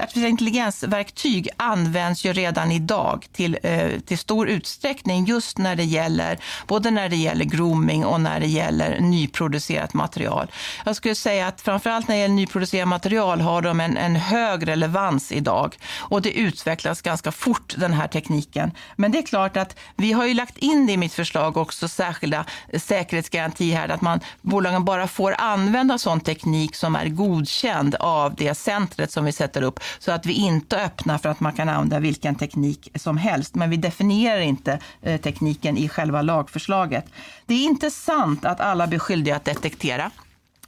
artificiella 0.00 0.28
intelligensverktyg 0.28 1.48
används 1.56 2.24
ju 2.24 2.32
redan 2.32 2.72
idag 2.72 3.26
till, 3.32 3.58
eh, 3.62 3.88
till 4.06 4.18
stor 4.18 4.48
utsträckning 4.48 5.24
just 5.24 5.58
när 5.58 5.76
det 5.76 5.84
gäller 5.84 6.38
både 6.66 6.90
när 6.90 7.08
det 7.08 7.16
gäller 7.16 7.44
grooming 7.44 8.04
och 8.04 8.20
när 8.20 8.40
det 8.40 8.46
gäller 8.46 9.00
nyproducerat 9.00 9.94
material. 9.94 10.50
Jag 10.84 10.96
skulle 10.96 11.14
säga 11.14 11.46
att 11.46 11.60
framförallt 11.60 12.08
när 12.08 12.14
det 12.14 12.20
gäller 12.20 12.34
nyproducerat 12.34 12.88
material 12.88 13.40
har 13.40 13.62
de 13.62 13.80
en, 13.80 13.96
en 13.96 14.16
hög 14.16 14.68
relevans 14.68 15.32
idag 15.32 15.76
och 15.98 16.22
det 16.22 16.32
utvecklas 16.32 17.02
ganska 17.02 17.32
fort 17.32 17.74
den 17.78 17.92
här 17.92 18.08
tekniken. 18.08 18.70
Men 18.96 19.12
det 19.12 19.18
är 19.18 19.22
klart 19.22 19.56
att 19.56 19.76
vi 19.96 20.12
har 20.12 20.26
ju 20.26 20.34
lagt 20.34 20.58
in 20.58 20.86
det 20.86 20.92
i 20.92 20.96
mitt 20.96 21.14
förslag 21.14 21.56
också 21.56 21.88
särskilda 21.88 22.44
säkerhetsgarantier 22.78 23.76
här 23.76 23.88
att 23.88 24.00
man, 24.00 24.20
bolagen 24.40 24.84
bara 24.84 25.08
får 25.08 25.34
använda 25.38 25.98
sån 25.98 26.20
teknik 26.20 26.76
som 26.76 26.96
är 26.96 27.08
godkänd 27.08 27.94
av 27.94 28.21
det 28.28 28.54
centret 28.54 29.12
som 29.12 29.24
vi 29.24 29.32
sätter 29.32 29.62
upp 29.62 29.80
så 29.98 30.12
att 30.12 30.26
vi 30.26 30.32
inte 30.32 30.76
öppnar 30.76 31.18
för 31.18 31.28
att 31.28 31.40
man 31.40 31.52
kan 31.52 31.68
använda 31.68 32.00
vilken 32.00 32.34
teknik 32.34 32.88
som 32.94 33.16
helst. 33.16 33.54
Men 33.54 33.70
vi 33.70 33.76
definierar 33.76 34.40
inte 34.40 34.78
eh, 35.02 35.20
tekniken 35.20 35.76
i 35.76 35.88
själva 35.88 36.22
lagförslaget. 36.22 37.04
Det 37.46 37.54
är 37.54 37.64
inte 37.64 37.90
sant 37.90 38.44
att 38.44 38.60
alla 38.60 38.86
blir 38.86 38.98
skyldiga 38.98 39.36
att 39.36 39.44
detektera. 39.44 40.10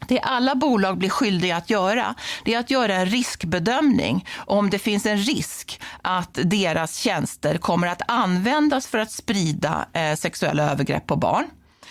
Det 0.09 0.21
alla 0.21 0.55
bolag 0.55 0.99
blir 0.99 1.09
skyldiga 1.09 1.57
att 1.57 1.71
göra, 1.71 2.15
det 2.45 2.55
är 2.55 2.59
att 2.59 2.71
göra 2.71 2.95
en 2.95 3.07
riskbedömning 3.07 4.27
om 4.37 4.71
det 4.71 4.79
finns 4.79 5.07
en 5.07 5.19
risk 5.19 5.81
att 6.03 6.39
deras 6.45 6.97
tjänster 6.97 7.59
kommer 7.59 7.87
att 7.87 8.03
användas 8.09 8.87
för 8.87 8.99
att 8.99 9.11
sprida 9.11 9.87
eh, 9.93 10.17
sexuella 10.17 10.71
övergrepp 10.71 11.07
på 11.07 11.17
barn. 11.17 11.45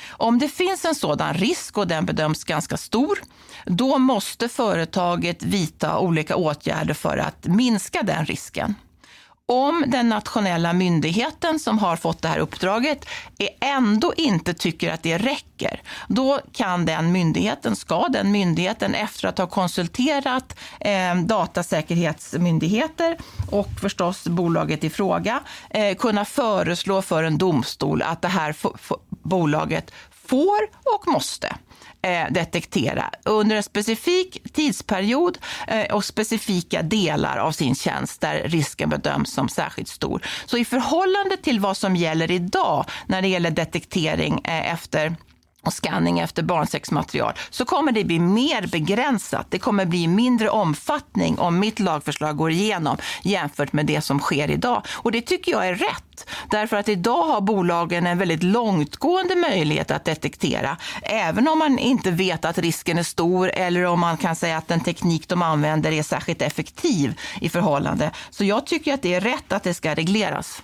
Om 0.10 0.40
det 0.40 0.50
finns 0.50 0.86
en 0.86 0.96
sådan 0.96 1.34
risk 1.34 1.78
och 1.78 1.88
den 1.88 2.06
bedöms 2.06 2.44
ganska 2.44 2.78
stor, 2.78 3.20
då 3.66 3.98
måste 3.98 4.50
företaget 4.50 5.44
vidta 5.44 6.00
olika 6.00 6.36
åtgärder 6.36 6.94
för 6.94 7.18
att 7.18 7.46
minska 7.46 8.04
den 8.04 8.26
risken. 8.26 8.76
Om 9.46 9.84
den 9.88 10.10
nationella 10.10 10.74
myndigheten 10.74 11.60
som 11.60 11.80
har 11.80 11.96
fått 11.96 12.22
det 12.22 12.28
här 12.28 12.40
uppdraget 12.40 13.06
ändå 13.60 14.14
inte 14.18 14.54
tycker 14.54 14.94
att 14.94 15.04
det 15.04 15.18
räcker, 15.18 15.82
då 16.08 16.40
kan 16.52 16.86
den 16.86 17.12
myndigheten, 17.12 17.76
ska 17.76 18.08
den 18.08 18.32
myndigheten 18.32 18.96
efter 18.96 19.28
att 19.28 19.38
ha 19.38 19.48
konsulterat 19.48 20.60
eh, 20.80 21.16
datasäkerhetsmyndigheter 21.16 23.18
och 23.52 23.70
förstås 23.82 24.28
bolaget 24.28 24.84
i 24.84 24.90
fråga 24.90 25.40
eh, 25.70 25.96
kunna 25.96 26.26
föreslå 26.26 27.02
för 27.02 27.24
en 27.24 27.38
domstol 27.38 28.02
att 28.02 28.22
det 28.22 28.28
här 28.28 28.56
bolaget 29.24 29.92
får 30.28 30.60
och 30.96 31.08
måste 31.08 31.56
eh, 32.02 32.32
detektera 32.32 33.10
under 33.24 33.56
en 33.56 33.64
specifik 33.64 34.54
tidsperiod 34.54 35.38
eh, 35.68 35.96
och 35.96 36.06
specifika 36.06 36.82
delar 36.82 37.38
av 37.38 37.52
sin 37.52 37.76
tjänst 37.76 38.22
där 38.22 38.44
risken 38.46 38.90
bedöms 38.90 39.34
som 39.34 39.50
särskilt 39.50 39.88
stor. 39.90 40.26
Så 40.46 40.58
i 40.58 40.66
förhållande 40.66 41.38
till 41.38 41.60
vad 41.60 41.78
som 41.78 41.96
gäller 41.96 42.32
idag 42.32 42.86
när 43.08 43.22
det 43.22 43.28
gäller 43.28 43.52
detektering 43.52 44.42
eh, 44.44 44.74
efter 44.74 45.16
och 45.66 45.74
scanning 45.74 46.20
efter 46.20 46.44
barnsexmaterial 46.44 47.34
så 47.50 47.66
kommer 47.66 47.92
det 47.92 48.04
bli 48.04 48.20
mer 48.20 48.68
begränsat. 48.68 49.48
Det 49.50 49.60
kommer 49.60 49.86
bli 49.86 50.08
mindre 50.08 50.50
omfattning 50.50 51.40
om 51.40 51.60
mitt 51.60 51.80
lagförslag 51.80 52.38
går 52.38 52.52
igenom 52.52 52.98
jämfört 53.22 53.74
med 53.74 53.86
det 53.86 54.02
som 54.02 54.20
sker 54.20 54.52
idag. 54.52 54.86
Och 54.92 55.12
det 55.12 55.22
tycker 55.22 55.52
jag 55.52 55.68
är 55.68 55.76
rätt. 55.76 56.30
Därför 56.52 56.78
att 56.78 56.90
idag 56.90 57.24
har 57.24 57.42
bolagen 57.42 58.08
en 58.08 58.18
väldigt 58.18 58.44
långtgående 58.44 59.36
möjlighet 59.36 59.92
att 59.92 60.06
detektera. 60.06 60.78
Även 61.02 61.48
om 61.48 61.60
man 61.60 61.80
inte 61.80 62.12
vet 62.12 62.46
att 62.46 62.58
risken 62.58 62.98
är 62.98 63.04
stor 63.04 63.52
eller 63.54 63.86
om 63.86 64.00
man 64.00 64.18
kan 64.18 64.36
säga 64.36 64.58
att 64.58 64.68
den 64.68 64.80
teknik 64.80 65.28
de 65.28 65.42
använder 65.42 65.92
är 65.92 66.04
särskilt 66.04 66.42
effektiv 66.42 67.20
i 67.42 67.50
förhållande. 67.50 68.12
Så 68.30 68.44
jag 68.44 68.66
tycker 68.66 68.94
att 68.94 69.02
det 69.02 69.14
är 69.14 69.22
rätt 69.22 69.54
att 69.54 69.64
det 69.64 69.74
ska 69.74 69.96
regleras. 69.96 70.64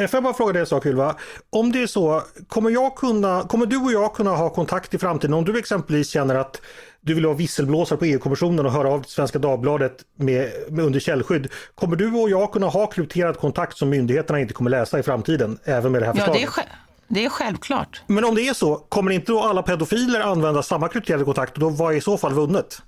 Eh, 0.00 0.06
får 0.06 0.16
jag 0.16 0.24
bara 0.24 0.34
fråga 0.34 0.52
dig 0.52 0.60
en 0.60 0.66
sak 0.66 0.86
Ylva? 0.86 1.16
Om 1.50 1.72
det 1.72 1.82
är 1.82 1.86
så, 1.86 2.22
kommer, 2.48 2.70
jag 2.70 2.96
kunna, 2.96 3.42
kommer 3.42 3.66
du 3.66 3.76
och 3.76 3.92
jag 3.92 4.14
kunna 4.14 4.30
ha 4.30 4.50
kontakt 4.50 4.94
i 4.94 4.98
framtiden 4.98 5.34
om 5.34 5.44
du 5.44 5.58
exempelvis 5.58 6.08
känner 6.08 6.34
att 6.34 6.60
du 7.00 7.14
vill 7.14 7.24
ha 7.24 7.32
visselblåsare 7.32 7.98
på 7.98 8.04
EU-kommissionen 8.04 8.66
och 8.66 8.72
höra 8.72 8.88
av 8.88 9.02
Svenska 9.02 9.38
Dagbladet 9.38 9.96
med, 10.16 10.52
med, 10.68 10.84
under 10.84 11.00
källskydd. 11.00 11.52
Kommer 11.74 11.96
du 11.96 12.12
och 12.12 12.30
jag 12.30 12.52
kunna 12.52 12.66
ha 12.66 12.86
krypterad 12.86 13.38
kontakt 13.38 13.76
som 13.76 13.88
myndigheterna 13.88 14.40
inte 14.40 14.54
kommer 14.54 14.70
läsa 14.70 14.98
i 14.98 15.02
framtiden, 15.02 15.58
även 15.64 15.92
med 15.92 16.02
det 16.02 16.06
här 16.06 16.12
förslaget? 16.12 16.42
Ja, 16.42 16.50
det 16.56 16.62
är, 16.62 17.14
det 17.14 17.24
är 17.24 17.28
självklart. 17.28 18.02
Men 18.06 18.24
om 18.24 18.34
det 18.34 18.48
är 18.48 18.54
så, 18.54 18.76
kommer 18.76 19.10
inte 19.10 19.32
då 19.32 19.40
alla 19.40 19.62
pedofiler 19.62 20.20
använda 20.20 20.62
samma 20.62 20.88
krypterade 20.88 21.24
kontakt 21.24 21.54
och 21.54 21.60
då 21.60 21.68
vad 21.68 21.92
är 21.92 21.96
i 21.96 22.00
så 22.00 22.18
fall 22.18 22.32
vunnet? 22.32 22.82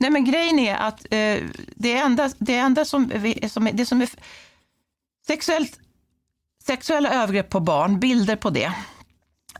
Nej 0.00 0.10
men 0.10 0.24
grejen 0.24 0.58
är 0.58 0.76
att 0.76 1.00
eh, 1.10 1.38
det 1.74 1.92
enda, 1.92 2.30
det 2.38 2.56
enda 2.56 2.84
som, 2.84 3.10
som, 3.48 3.68
det 3.72 3.86
som 3.86 4.02
är 4.02 4.08
sexuellt 5.26 5.78
Sexuella 6.66 7.22
övergrepp 7.22 7.50
på 7.50 7.60
barn, 7.60 8.00
bilder 8.00 8.36
på 8.36 8.50
det, 8.50 8.72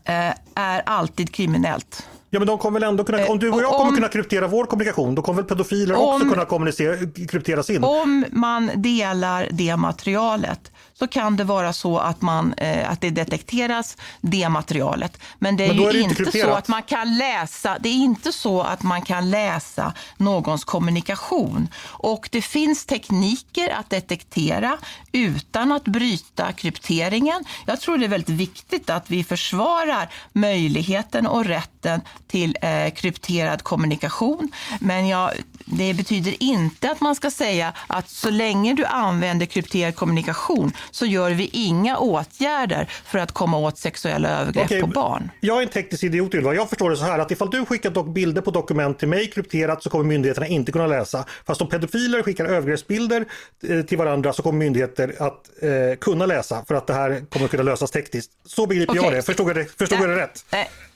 eh, 0.05 0.33
är 0.55 0.81
alltid 0.85 1.33
kriminellt. 1.33 2.07
Ja 2.29 2.39
men 2.39 2.47
de 2.47 2.57
kommer 2.57 2.79
väl 2.79 2.89
ändå 2.89 3.03
kunna, 3.03 3.25
om 3.25 3.39
du 3.39 3.49
och 3.49 3.61
jag 3.61 3.73
om, 3.73 3.79
kommer 3.79 3.95
kunna 3.95 4.07
kryptera 4.07 4.47
vår 4.47 4.65
kommunikation, 4.65 5.15
då 5.15 5.21
kommer 5.21 5.41
väl 5.41 5.49
pedofiler 5.49 5.95
om, 5.95 6.15
också 6.15 6.29
kunna 6.29 6.45
kommunicera, 6.45 6.97
kryptera 7.27 7.63
sin? 7.63 7.83
Om 7.83 8.25
man 8.31 8.71
delar 8.75 9.47
det 9.51 9.77
materialet 9.77 10.71
så 10.99 11.07
kan 11.07 11.37
det 11.37 11.43
vara 11.43 11.73
så 11.73 11.97
att, 11.97 12.21
man, 12.21 12.53
eh, 12.53 12.91
att 12.91 13.01
det 13.01 13.09
detekteras, 13.09 13.97
det 14.21 14.49
materialet. 14.49 15.19
Men 15.39 15.57
det 15.57 15.65
är, 15.65 15.73
Men 15.73 15.83
är 15.83 15.93
det 15.93 15.99
inte, 15.99 16.23
inte 16.23 16.39
så 16.39 16.49
att 16.49 16.67
man 16.67 16.83
kan 16.83 17.17
läsa, 17.17 17.77
det 17.79 17.89
är 17.89 17.93
inte 17.93 18.31
så 18.31 18.61
att 18.61 18.83
man 18.83 19.01
kan 19.01 19.29
läsa 19.29 19.93
någons 20.17 20.63
kommunikation. 20.63 21.67
Och 21.83 22.29
det 22.31 22.41
finns 22.41 22.85
tekniker 22.85 23.69
att 23.69 23.89
detektera 23.89 24.77
utan 25.11 25.71
att 25.71 25.83
bryta 25.83 26.51
krypteringen. 26.51 27.43
Jag 27.65 27.81
tror 27.81 27.97
det 27.97 28.05
är 28.05 28.09
väldigt 28.09 28.29
viktigt 28.29 28.89
att 28.89 29.11
vi 29.11 29.23
försvarar 29.23 30.09
möjligheten 30.33 31.27
och 31.27 31.45
rätten 31.45 32.01
till 32.27 32.57
eh, 32.61 32.93
krypterad 32.93 33.63
kommunikation. 33.63 34.51
Men 34.79 35.07
jag, 35.07 35.31
det 35.65 35.93
betyder 35.93 36.43
inte 36.43 36.91
att 36.91 37.01
man 37.01 37.15
ska 37.15 37.31
säga 37.31 37.73
att 37.87 38.09
så 38.09 38.29
länge 38.29 38.73
du 38.73 38.85
använder 38.85 39.45
krypterad 39.45 39.95
kommunikation 39.95 40.71
så 40.91 41.05
gör 41.05 41.31
vi 41.31 41.49
inga 41.53 41.97
åtgärder 41.97 42.89
för 43.05 43.19
att 43.19 43.31
komma 43.31 43.57
åt 43.57 43.77
sexuella 43.77 44.29
övergrepp 44.29 44.65
Okej, 44.65 44.81
på 44.81 44.87
barn. 44.87 45.31
Jag 45.39 45.57
är 45.57 45.61
en 45.61 45.69
teknisk 45.69 46.03
idiot 46.03 46.33
Ylva. 46.33 46.53
Jag 46.53 46.69
förstår 46.69 46.89
det 46.89 46.97
så 46.97 47.03
här 47.03 47.19
att 47.19 47.31
ifall 47.31 47.49
du 47.49 47.65
skickar 47.65 48.03
bilder 48.03 48.41
på 48.41 48.51
dokument 48.51 48.99
till 48.99 49.07
mig 49.07 49.29
krypterat 49.29 49.83
så 49.83 49.89
kommer 49.89 50.05
myndigheterna 50.05 50.47
inte 50.47 50.71
kunna 50.71 50.87
läsa. 50.87 51.25
Fast 51.45 51.61
om 51.61 51.69
pedofiler 51.69 52.23
skickar 52.23 52.45
övergreppsbilder 52.45 53.25
eh, 53.69 53.81
till 53.81 53.97
varandra 53.97 54.33
så 54.33 54.41
kommer 54.41 54.59
myndigheter 54.59 55.15
att 55.19 55.49
eh, 55.61 55.97
kunna 55.99 56.25
läsa 56.25 56.65
för 56.67 56.75
att 56.75 56.87
det 56.87 56.93
här 56.93 57.25
kommer 57.29 57.47
kunna 57.47 57.63
lösas 57.63 57.91
tekniskt. 57.91 58.31
Så 58.45 58.67
begriper 58.67 58.93
okay. 58.93 59.03
jag 59.03 59.13
det. 59.13 59.21
Förstod 59.21 59.49
jag 59.49 59.55
det, 59.55 59.65
förstod 59.77 59.99
jag 59.99 60.09
det 60.09 60.15
rätt? 60.15 60.45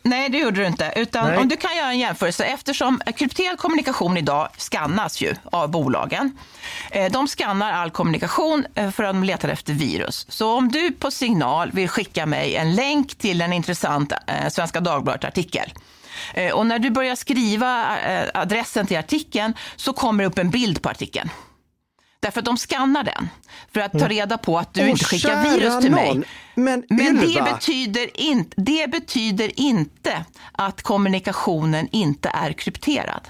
Nej, 0.03 0.29
det 0.29 0.37
gjorde 0.37 0.61
du 0.61 0.67
inte. 0.67 0.93
Utan 0.95 1.37
om 1.37 1.47
du 1.47 1.57
kan 1.57 1.75
göra 1.75 1.91
en 1.91 1.99
jämförelse, 1.99 2.45
eftersom 2.45 3.01
krypterad 3.15 3.57
kommunikation 3.57 4.17
idag 4.17 4.49
skannas 4.57 5.21
ju 5.21 5.35
av 5.43 5.69
bolagen. 5.69 6.37
Eh, 6.91 7.11
de 7.11 7.27
skannar 7.27 7.71
all 7.71 7.91
kommunikation 7.91 8.65
eh, 8.75 8.91
för 8.91 9.03
att 9.03 9.13
de 9.13 9.23
letar 9.23 9.49
efter 9.49 9.73
virus. 9.73 10.25
Så 10.29 10.57
om 10.57 10.67
du 10.69 10.91
på 10.91 11.11
signal 11.11 11.71
vill 11.71 11.89
skicka 11.89 12.25
mig 12.25 12.55
en 12.55 12.75
länk 12.75 13.15
till 13.15 13.41
en 13.41 13.53
intressant 13.53 14.11
eh, 14.27 14.49
Svenska 14.49 14.79
Dagbladet-artikel 14.79 15.73
och 16.53 16.65
när 16.65 16.79
du 16.79 16.89
börjar 16.89 17.15
skriva 17.15 17.97
adressen 18.33 18.87
till 18.87 18.97
artikeln 18.97 19.53
så 19.75 19.93
kommer 19.93 20.23
det 20.23 20.27
upp 20.27 20.37
en 20.37 20.49
bild 20.49 20.81
på 20.81 20.89
artikeln. 20.89 21.29
Därför 22.21 22.39
att 22.39 22.45
de 22.45 22.57
skannar 22.57 23.03
den 23.03 23.29
för 23.73 23.79
att 23.79 23.91
ta 23.91 23.97
mm. 23.97 24.09
reda 24.09 24.37
på 24.37 24.57
att 24.57 24.73
du 24.73 24.81
oh, 24.81 24.89
inte 24.89 25.05
skickar 25.05 25.43
virus 25.43 25.81
till 25.81 25.91
mig. 25.91 26.21
Men, 26.55 26.83
men 26.89 27.15
det, 27.15 27.53
betyder 27.53 28.21
in, 28.21 28.45
det 28.55 28.91
betyder 28.91 29.59
inte 29.59 30.25
att 30.51 30.81
kommunikationen 30.81 31.87
inte 31.91 32.29
är 32.33 32.53
krypterad. 32.53 33.27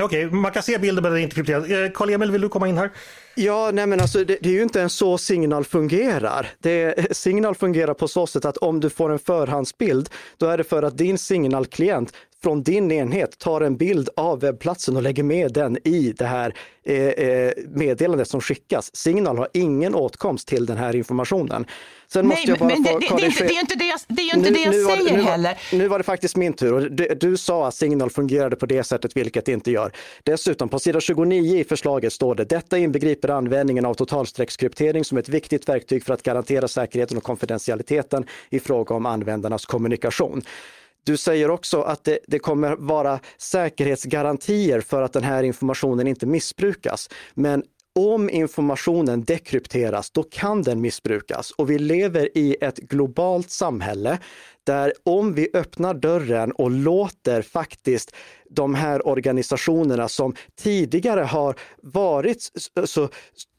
Okej, 0.00 0.26
okay, 0.26 0.38
man 0.38 0.52
kan 0.52 0.62
se 0.62 0.78
bilden 0.78 1.02
men 1.02 1.12
den 1.12 1.20
är 1.20 1.24
inte 1.24 1.34
krypterad. 1.34 1.84
Eh, 1.84 1.90
Karl-Emil, 1.90 2.30
vill 2.30 2.40
du 2.40 2.48
komma 2.48 2.68
in 2.68 2.78
här? 2.78 2.90
Ja, 3.34 3.70
nej 3.72 3.86
men 3.86 4.00
alltså 4.00 4.24
det, 4.24 4.38
det, 4.40 4.48
är 4.48 4.52
ju 4.52 4.62
inte 4.62 4.78
ens 4.78 4.92
så 4.92 5.18
Signal 5.18 5.64
fungerar. 5.64 6.50
Det, 6.58 7.16
Signal 7.16 7.54
fungerar 7.54 7.94
på 7.94 8.08
så 8.08 8.26
sätt 8.26 8.44
att 8.44 8.56
om 8.56 8.80
du 8.80 8.90
får 8.90 9.12
en 9.12 9.18
förhandsbild, 9.18 10.08
då 10.36 10.46
är 10.46 10.58
det 10.58 10.64
för 10.64 10.82
att 10.82 10.98
din 10.98 11.18
Signal-klient 11.18 12.12
från 12.42 12.62
din 12.62 12.92
enhet 12.92 13.38
tar 13.38 13.60
en 13.60 13.76
bild 13.76 14.08
av 14.16 14.40
webbplatsen 14.40 14.96
och 14.96 15.02
lägger 15.02 15.22
med 15.22 15.52
den 15.52 15.78
i 15.84 16.14
det 16.18 16.26
här 16.26 16.54
eh, 16.84 16.96
eh 16.96 17.52
meddelandet 17.68 18.28
som 18.28 18.40
skickas. 18.40 18.96
Signal 18.96 19.38
har 19.38 19.48
ingen 19.52 19.94
åtkomst 19.94 20.48
till 20.48 20.66
den 20.66 20.76
här 20.76 20.96
informationen. 20.96 21.66
Sen 22.12 22.26
Nej, 22.26 22.36
måste 22.36 22.50
jag 22.50 22.58
bara 22.58 22.68
men 22.68 22.82
det, 22.82 22.90
det, 22.92 22.98
det, 22.98 23.04
är 23.04 23.48
det 23.48 23.54
är 23.54 23.60
inte 23.60 23.74
det 23.74 23.84
jag, 23.84 24.00
det 24.08 24.22
är 24.22 24.24
ju 24.24 24.32
inte 24.32 24.50
nu, 24.50 24.56
det 24.56 24.62
jag 24.62 24.74
säger 24.74 25.10
det, 25.10 25.16
nu 25.16 25.22
heller. 25.22 25.58
nu 25.72 25.88
var 25.88 25.98
det 25.98 26.04
faktiskt 26.04 26.36
min 26.36 26.52
tur 26.52 26.72
och 26.72 26.92
du, 26.92 27.14
du, 27.20 27.36
sa 27.36 27.68
att 27.68 27.74
Signal 27.74 28.10
fungerade 28.10 28.56
på 28.56 28.66
det 28.66 28.84
sättet, 28.84 29.16
vilket 29.16 29.44
det 29.44 29.52
inte 29.52 29.70
gör. 29.70 29.92
Dessutom, 30.22 30.68
på 30.68 30.78
sidan 30.78 31.00
29 31.00 31.58
i 31.58 31.64
förslaget 31.64 32.12
står 32.12 32.34
det, 32.34 32.44
detta 32.44 32.78
inbegriper 32.78 33.28
användningen 33.28 33.86
av 33.86 33.94
totalstreckskryptering 33.94 35.04
som 35.04 35.18
ett 35.18 35.28
viktigt 35.28 35.68
verktyg 35.68 36.04
för 36.04 36.14
att 36.14 36.22
garantera 36.22 36.68
säkerheten 36.68 37.16
och 37.16 37.22
konfidentialiteten 37.22 38.26
i 38.50 38.60
fråga 38.60 38.94
om 38.94 39.06
användarnas 39.06 39.66
kommunikation. 39.66 40.42
Du 41.04 41.16
säger 41.16 41.50
också 41.50 41.82
att 41.82 42.04
det, 42.04 42.18
det, 42.26 42.38
kommer 42.38 42.76
vara 42.76 43.20
säkerhetsgarantier 43.38 44.80
för 44.80 45.02
att 45.02 45.12
den 45.12 45.24
här 45.24 45.42
informationen 45.42 46.06
inte 46.06 46.26
missbrukas. 46.26 47.08
Men 47.34 47.62
om 47.94 48.30
informationen 48.30 49.24
dekrypteras, 49.24 50.10
då 50.10 50.22
kan 50.22 50.62
den 50.62 50.80
missbrukas. 50.80 51.50
Och 51.50 51.70
vi 51.70 51.78
lever 51.78 52.38
i 52.38 52.56
ett 52.60 52.76
globalt 52.76 53.50
samhälle 53.50 54.18
där 54.64 54.92
om 55.04 55.34
vi 55.34 55.48
öppnar 55.54 55.94
dörren 55.94 56.52
och 56.52 56.70
låter 56.70 57.42
faktiskt 57.42 58.14
de 58.50 58.74
här 58.74 59.08
organisationerna 59.08 60.08
som 60.08 60.34
tidigare 60.56 61.20
har 61.20 61.54
varit 61.82 62.50
så 62.84 63.08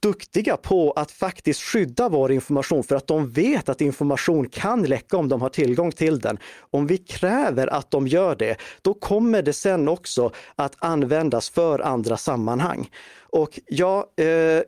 duktiga 0.01 0.57
på 0.57 0.91
att 0.91 1.11
faktiskt 1.11 1.61
skydda 1.61 2.09
vår 2.09 2.31
information 2.31 2.83
för 2.83 2.95
att 2.95 3.07
de 3.07 3.29
vet 3.29 3.69
att 3.69 3.81
information 3.81 4.49
kan 4.49 4.83
läcka 4.83 5.17
om 5.17 5.29
de 5.29 5.41
har 5.41 5.49
tillgång 5.49 5.91
till 5.91 6.19
den. 6.19 6.37
Om 6.59 6.87
vi 6.87 6.97
kräver 6.97 7.67
att 7.67 7.91
de 7.91 8.07
gör 8.07 8.35
det, 8.35 8.57
då 8.81 8.93
kommer 8.93 9.41
det 9.41 9.53
sen 9.53 9.87
också 9.87 10.31
att 10.55 10.75
användas 10.79 11.49
för 11.49 11.79
andra 11.79 12.17
sammanhang. 12.17 12.89
Och 13.19 13.59
ja, 13.67 14.05
eh, 14.17 14.63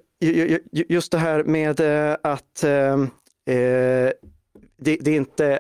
just 0.72 1.12
det 1.12 1.18
här 1.18 1.44
med 1.44 1.80
eh, 1.80 2.18
att 2.24 2.64
eh, 2.64 3.06
det, 3.46 4.98
det 5.02 5.16
inte 5.16 5.60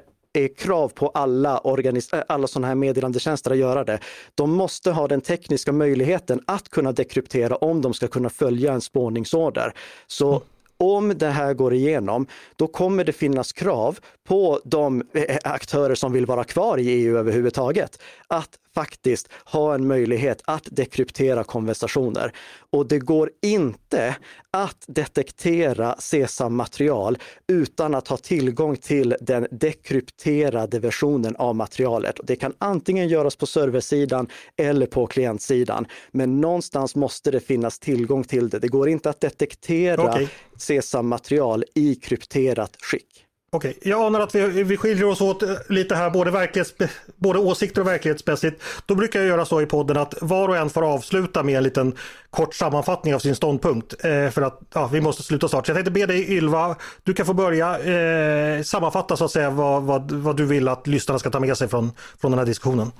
krav 0.57 0.89
på 0.89 1.07
alla, 1.07 1.59
organis- 1.59 2.23
alla 2.27 2.47
sådana 2.47 2.67
här 2.67 2.75
meddelandetjänster 2.75 3.51
att 3.51 3.57
göra 3.57 3.83
det. 3.83 3.99
De 4.35 4.51
måste 4.51 4.91
ha 4.91 5.07
den 5.07 5.21
tekniska 5.21 5.71
möjligheten 5.71 6.41
att 6.47 6.69
kunna 6.69 6.91
dekryptera 6.91 7.55
om 7.55 7.81
de 7.81 7.93
ska 7.93 8.07
kunna 8.07 8.29
följa 8.29 8.73
en 8.73 8.81
spårningsorder. 8.81 9.73
Så 10.07 10.29
mm 10.29 10.41
om 10.77 11.17
det 11.17 11.29
här 11.29 11.53
går 11.53 11.73
igenom, 11.73 12.27
då 12.55 12.67
kommer 12.67 13.03
det 13.03 13.13
finnas 13.13 13.53
krav 13.53 13.99
på 14.27 14.61
de 14.65 15.03
eh, 15.13 15.37
aktörer 15.43 15.95
som 15.95 16.13
vill 16.13 16.25
vara 16.25 16.43
kvar 16.43 16.77
i 16.77 16.89
EU 16.89 17.17
överhuvudtaget 17.17 18.01
att 18.27 18.49
faktiskt 18.75 19.29
ha 19.45 19.75
en 19.75 19.87
möjlighet 19.87 20.41
att 20.45 20.67
dekryptera 20.71 21.43
konversationer. 21.43 22.31
Och 22.69 22.87
det 22.87 22.99
går 22.99 23.31
inte 23.41 24.15
att 24.51 24.85
detektera 24.87 25.95
CESAM-material 25.99 27.17
utan 27.47 27.95
att 27.95 28.07
ha 28.07 28.17
tillgång 28.17 28.75
till 28.75 29.15
den 29.21 29.47
dekrypterade 29.51 30.79
versionen 30.79 31.35
av 31.35 31.55
materialet. 31.55 32.19
Det 32.23 32.35
kan 32.35 32.53
antingen 32.57 33.07
göras 33.07 33.35
på 33.35 33.45
serversidan 33.45 34.27
eller 34.57 34.85
på 34.85 35.07
klientsidan. 35.07 35.85
Men 36.11 36.41
någonstans 36.41 36.95
måste 36.95 37.31
det 37.31 37.39
finnas 37.39 37.79
tillgång 37.79 38.23
till 38.23 38.49
det. 38.49 38.59
Det 38.59 38.67
går 38.67 38.89
inte 38.89 39.09
att 39.09 39.21
detektera 39.21 40.09
okay. 40.09 40.27
CESAM-material 40.57 41.63
i 41.75 41.95
krypterat 41.95 42.77
skick. 42.81 43.22
Okej, 43.53 43.77
jag 43.81 44.01
anar 44.01 44.19
att 44.19 44.35
vi, 44.35 44.63
vi 44.63 44.77
skiljer 44.77 45.05
oss 45.05 45.21
åt 45.21 45.43
eh, 45.43 45.49
lite 45.69 45.95
här, 45.95 46.09
både, 46.09 46.31
verklighets, 46.31 46.73
både 47.15 47.39
åsikter 47.39 47.81
och 47.81 47.87
verklighetsmässigt. 47.87 48.63
Då 48.85 48.95
brukar 48.95 49.19
jag 49.19 49.27
göra 49.27 49.45
så 49.45 49.61
i 49.61 49.65
podden 49.65 49.97
att 49.97 50.13
var 50.21 50.49
och 50.49 50.57
en 50.57 50.69
får 50.69 50.93
avsluta 50.93 51.43
med 51.43 51.57
en 51.57 51.63
liten 51.63 51.95
kort 52.33 52.55
sammanfattning 52.55 53.15
av 53.15 53.19
sin 53.19 53.35
ståndpunkt. 53.35 53.93
Eh, 53.93 54.29
för 54.29 54.41
att 54.41 54.61
ja, 54.73 54.87
vi 54.87 55.01
måste 55.01 55.23
sluta 55.23 55.47
snart. 55.47 55.65
Så 55.65 55.69
jag 55.69 55.77
tänkte 55.77 55.91
be 55.91 56.05
dig 56.05 56.31
Ylva, 56.31 56.75
du 57.03 57.13
kan 57.13 57.25
få 57.25 57.33
börja 57.33 57.79
eh, 57.79 58.63
sammanfatta 58.63 59.17
så 59.17 59.25
att 59.25 59.31
säga 59.31 59.49
vad, 59.49 59.83
vad, 59.83 60.11
vad 60.11 60.37
du 60.37 60.45
vill 60.45 60.67
att 60.67 60.87
lyssnarna 60.87 61.19
ska 61.19 61.29
ta 61.29 61.39
med 61.39 61.57
sig 61.57 61.67
från, 61.67 61.91
från 62.19 62.31
den 62.31 62.39
här 62.39 62.45
diskussionen. 62.45 62.91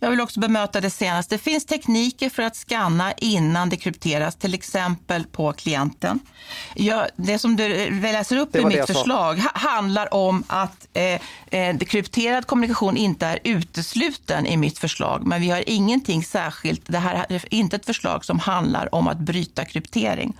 Jag 0.00 0.10
vill 0.10 0.20
också 0.20 0.40
bemöta 0.40 0.80
det 0.80 0.90
senaste. 0.90 1.34
Det 1.34 1.38
finns 1.38 1.66
tekniker 1.66 2.30
för 2.30 2.42
att 2.42 2.56
skanna 2.56 3.12
innan 3.12 3.68
det 3.68 3.76
krypteras, 3.76 4.36
till 4.36 4.54
exempel 4.54 5.24
på 5.24 5.52
klienten. 5.52 6.20
Jag, 6.74 7.06
det 7.16 7.38
som 7.38 7.56
du 7.56 7.90
läser 8.00 8.36
upp 8.36 8.56
i 8.56 8.64
mitt 8.64 8.86
förslag 8.86 9.40
handlar 9.54 10.14
om 10.14 10.44
att 10.46 10.86
eh, 10.92 11.20
eh, 11.60 11.78
krypterad 11.78 12.46
kommunikation 12.46 12.96
inte 12.96 13.26
är 13.26 13.38
utesluten 13.44 14.46
i 14.46 14.56
mitt 14.56 14.78
förslag. 14.78 15.26
Men 15.26 15.40
vi 15.40 15.50
har 15.50 15.64
ingenting 15.66 16.24
särskilt, 16.24 16.82
det 16.86 16.98
här 16.98 17.26
är 17.28 17.54
inte 17.54 17.76
ett 17.76 17.86
förslag 17.86 18.24
som 18.24 18.38
handlar 18.38 18.65
om 18.92 19.08
att 19.08 19.18
bryta 19.18 19.64
kryptering. 19.64 20.36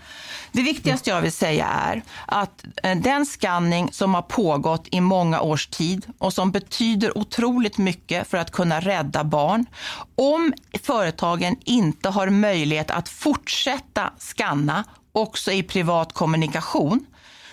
Det 0.53 0.63
viktigaste 0.63 1.11
jag 1.11 1.23
vill 1.23 1.33
säga 1.33 1.67
är 1.67 2.03
att 2.27 2.65
eh, 2.83 2.99
den 2.99 3.27
skanning 3.27 3.89
som 3.93 4.15
har 4.15 4.23
pågått 4.23 4.89
i 4.91 5.01
många 5.01 5.41
års 5.41 5.67
tid 5.67 6.07
och 6.19 6.33
som 6.33 6.51
betyder 6.51 7.19
otroligt 7.19 7.79
mycket 7.79 8.29
för 8.29 8.39
att 8.39 8.51
kunna 8.51 8.81
rädda 8.81 9.25
barn. 9.25 9.67
Om 10.15 10.53
företagen 10.83 11.57
inte 11.65 12.09
har 12.09 12.31
möjlighet 12.31 12.91
att 12.91 13.09
fortsätta 13.09 14.13
skanna 14.19 14.85
också 15.13 15.53
i 15.53 15.63
privat 15.63 16.13
kommunikation 16.13 17.07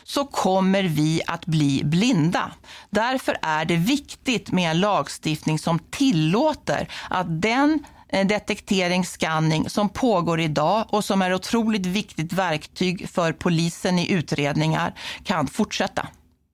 så 0.04 0.26
kommer 0.26 0.84
vi 0.84 1.22
att 1.28 1.46
bli 1.46 1.82
blinda. 1.84 2.52
Därför 2.90 3.38
är 3.42 3.66
det 3.66 3.76
viktigt 3.76 4.52
med 4.52 4.72
en 4.72 4.80
lagstiftning 4.80 5.60
som 5.60 5.80
tillåter 5.80 6.88
att 7.10 7.42
den 7.42 7.86
Eh, 8.14 8.28
detektering, 8.28 9.06
scanning 9.06 9.70
som 9.70 9.90
pågår 9.90 10.40
idag 10.40 10.86
och 10.90 11.06
som 11.06 11.22
är 11.22 11.34
otroligt 11.34 11.86
viktigt 11.86 12.34
verktyg 12.34 13.10
för 13.10 13.34
polisen 13.34 14.00
i 14.00 14.12
utredningar 14.12 14.94
kan 15.24 15.48
fortsätta. 15.48 16.08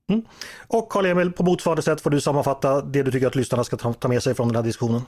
Mm. 0.09 0.25
Och 0.67 0.89
Karl-Emil, 0.89 1.31
på 1.31 1.43
motsvarande 1.43 1.81
sätt 1.81 2.01
får 2.01 2.09
du 2.09 2.21
sammanfatta 2.21 2.81
det 2.81 3.03
du 3.03 3.11
tycker 3.11 3.27
att 3.27 3.35
lyssnarna 3.35 3.63
ska 3.63 3.77
ta 3.77 4.07
med 4.07 4.23
sig 4.23 4.35
från 4.35 4.47
den 4.47 4.55
här 4.55 4.63
diskussionen. 4.63 5.01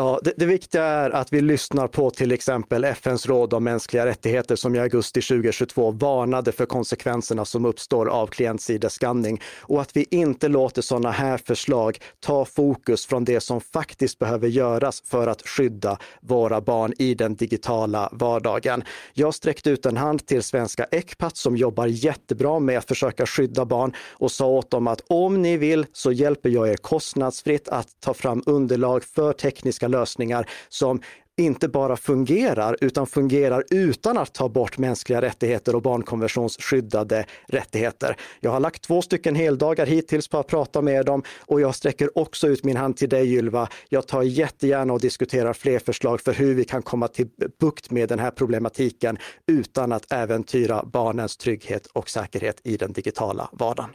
Ja, 0.00 0.20
det, 0.22 0.32
det, 0.36 0.46
viktiga 0.46 0.84
är 0.84 1.10
att 1.10 1.32
vi 1.32 1.40
lyssnar 1.40 1.88
på 1.88 2.10
till 2.10 2.32
exempel 2.32 2.84
FNs 2.84 3.26
råd 3.26 3.54
om 3.54 3.64
mänskliga 3.64 4.06
rättigheter 4.06 4.56
som 4.56 4.74
i 4.74 4.78
augusti 4.78 5.20
2022 5.20 5.90
varnade 5.90 6.52
för 6.52 6.66
konsekvenserna 6.66 7.44
som 7.44 7.64
uppstår 7.64 8.06
av 8.06 8.26
klientsideskanning 8.26 9.40
och 9.60 9.80
att 9.80 9.96
vi 9.96 10.06
inte 10.10 10.48
låter 10.48 10.82
sådana 10.82 11.10
här 11.10 11.38
förslag 11.38 11.98
ta 12.20 12.44
fokus 12.44 13.06
från 13.06 13.24
det 13.24 13.40
som 13.40 13.60
faktiskt 13.60 14.18
behöver 14.18 14.48
göras 14.48 15.02
för 15.06 15.26
att 15.26 15.42
skydda 15.48 15.98
våra 16.20 16.60
barn 16.60 16.92
i 16.98 17.14
den 17.14 17.36
digitala 17.36 18.08
vardagen. 18.12 18.84
Jag 19.14 19.34
sträckte 19.34 19.70
ut 19.70 19.86
en 19.86 19.96
hand 19.96 20.26
till 20.26 20.42
svenska 20.42 20.84
Ecpat 20.84 21.36
som 21.36 21.56
jobbar 21.56 21.86
jättebra 21.86 22.58
med 22.58 22.78
att 22.78 22.88
försöka 22.88 23.26
skydda 23.26 23.64
barn 23.64 23.92
och 24.10 24.30
sa 24.30 24.46
åt 24.46 24.70
dem 24.70 24.86
att 24.86 25.00
om 25.06 25.42
ni 25.42 25.56
vill 25.56 25.86
så 25.92 26.12
hjälper 26.12 26.48
jag 26.48 26.68
er 26.68 26.76
kostnadsfritt 26.76 27.68
att 27.68 27.88
ta 28.00 28.14
fram 28.14 28.42
underlag 28.46 29.04
för 29.04 29.32
tekniska 29.32 29.89
lösningar 29.90 30.46
som 30.68 31.00
inte 31.40 31.68
bara 31.68 31.96
fungerar, 31.96 32.76
utan 32.80 33.06
fungerar 33.06 33.64
utan 33.70 34.18
att 34.18 34.34
ta 34.34 34.48
bort 34.48 34.78
mänskliga 34.78 35.22
rättigheter 35.22 35.74
och 35.74 35.82
barnkonventionsskyddade 35.82 37.26
rättigheter. 37.46 38.16
Jag 38.40 38.50
har 38.50 38.60
lagt 38.60 38.82
två 38.82 39.02
stycken 39.02 39.34
heldagar 39.34 39.86
hittills 39.86 40.28
på 40.28 40.38
att 40.38 40.46
prata 40.46 40.82
med 40.82 41.06
dem 41.06 41.22
och 41.38 41.60
jag 41.60 41.74
sträcker 41.74 42.18
också 42.18 42.48
ut 42.48 42.64
min 42.64 42.76
hand 42.76 42.96
till 42.96 43.08
dig 43.08 43.34
Ylva. 43.34 43.68
Jag 43.88 44.06
tar 44.06 44.22
jättegärna 44.22 44.92
och 44.92 45.00
diskuterar 45.00 45.52
fler 45.52 45.78
förslag 45.78 46.20
för 46.20 46.32
hur 46.32 46.54
vi 46.54 46.64
kan 46.64 46.82
komma 46.82 47.08
till 47.08 47.28
bukt 47.60 47.90
med 47.90 48.08
den 48.08 48.18
här 48.18 48.30
problematiken 48.30 49.18
utan 49.46 49.92
att 49.92 50.12
äventyra 50.12 50.84
barnens 50.84 51.36
trygghet 51.36 51.86
och 51.86 52.10
säkerhet 52.10 52.60
i 52.64 52.76
den 52.76 52.92
digitala 52.92 53.48
vardagen. 53.52 53.90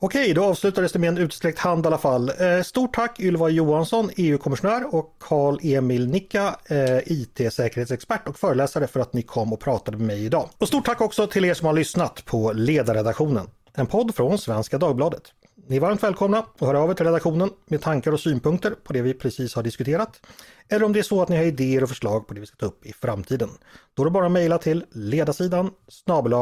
Okej, 0.00 0.34
då 0.34 0.44
avslutades 0.44 0.92
det 0.92 0.98
med 0.98 1.08
en 1.08 1.18
utsträckt 1.18 1.58
hand 1.58 1.84
i 1.84 1.86
alla 1.86 1.98
fall. 1.98 2.28
Eh, 2.38 2.62
stort 2.62 2.94
tack 2.94 3.20
Ylva 3.20 3.48
Johansson, 3.48 4.10
EU-kommissionär 4.16 4.94
och 4.94 5.16
Karl-Emil 5.20 6.08
Nicka, 6.08 6.56
eh, 6.66 6.98
IT-säkerhetsexpert 7.12 8.28
och 8.28 8.38
föreläsare 8.38 8.86
för 8.86 9.00
att 9.00 9.12
ni 9.12 9.22
kom 9.22 9.52
och 9.52 9.60
pratade 9.60 9.96
med 9.96 10.06
mig 10.06 10.24
idag. 10.24 10.48
Och 10.58 10.68
stort 10.68 10.86
tack 10.86 11.00
också 11.00 11.26
till 11.26 11.44
er 11.44 11.54
som 11.54 11.66
har 11.66 11.72
lyssnat 11.72 12.24
på 12.24 12.52
Ledarredaktionen, 12.52 13.46
en 13.74 13.86
podd 13.86 14.14
från 14.14 14.38
Svenska 14.38 14.78
Dagbladet. 14.78 15.22
Ni 15.68 15.76
är 15.76 15.80
varmt 15.80 16.02
välkomna 16.02 16.38
att 16.38 16.60
höra 16.60 16.80
av 16.80 16.90
er 16.90 16.94
till 16.94 17.06
redaktionen 17.06 17.50
med 17.66 17.80
tankar 17.80 18.12
och 18.12 18.20
synpunkter 18.20 18.70
på 18.70 18.92
det 18.92 19.02
vi 19.02 19.14
precis 19.14 19.54
har 19.54 19.62
diskuterat. 19.62 20.20
Eller 20.68 20.86
om 20.86 20.92
det 20.92 20.98
är 20.98 21.02
så 21.02 21.22
att 21.22 21.28
ni 21.28 21.36
har 21.36 21.44
idéer 21.44 21.82
och 21.82 21.88
förslag 21.88 22.28
på 22.28 22.34
det 22.34 22.40
vi 22.40 22.46
ska 22.46 22.56
ta 22.56 22.66
upp 22.66 22.86
i 22.86 22.92
framtiden. 22.92 23.50
Då 23.94 24.02
är 24.02 24.04
det 24.04 24.10
bara 24.10 24.26
att 24.26 24.32
mejla 24.32 24.58
till 24.58 24.84
ledarsidan 24.92 25.70
snabel 25.88 26.32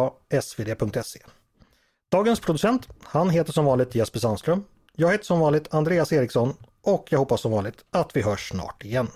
svd.se. 0.42 1.21
Dagens 2.12 2.40
producent, 2.40 2.88
han 3.03 3.31
heter 3.31 3.53
som 3.53 3.64
vanligt 3.64 3.95
Jesper 3.95 4.19
Sandström. 4.19 4.64
Jag 4.97 5.12
heter 5.12 5.25
som 5.25 5.40
vanligt 5.40 5.75
Andreas 5.75 6.12
Eriksson 6.12 6.55
och 6.83 7.07
jag 7.11 7.19
hoppas 7.19 7.40
som 7.40 7.53
vanligt 7.53 7.85
att 7.90 8.16
vi 8.16 8.23
hörs 8.23 8.49
snart 8.49 8.85
igen. 8.85 9.09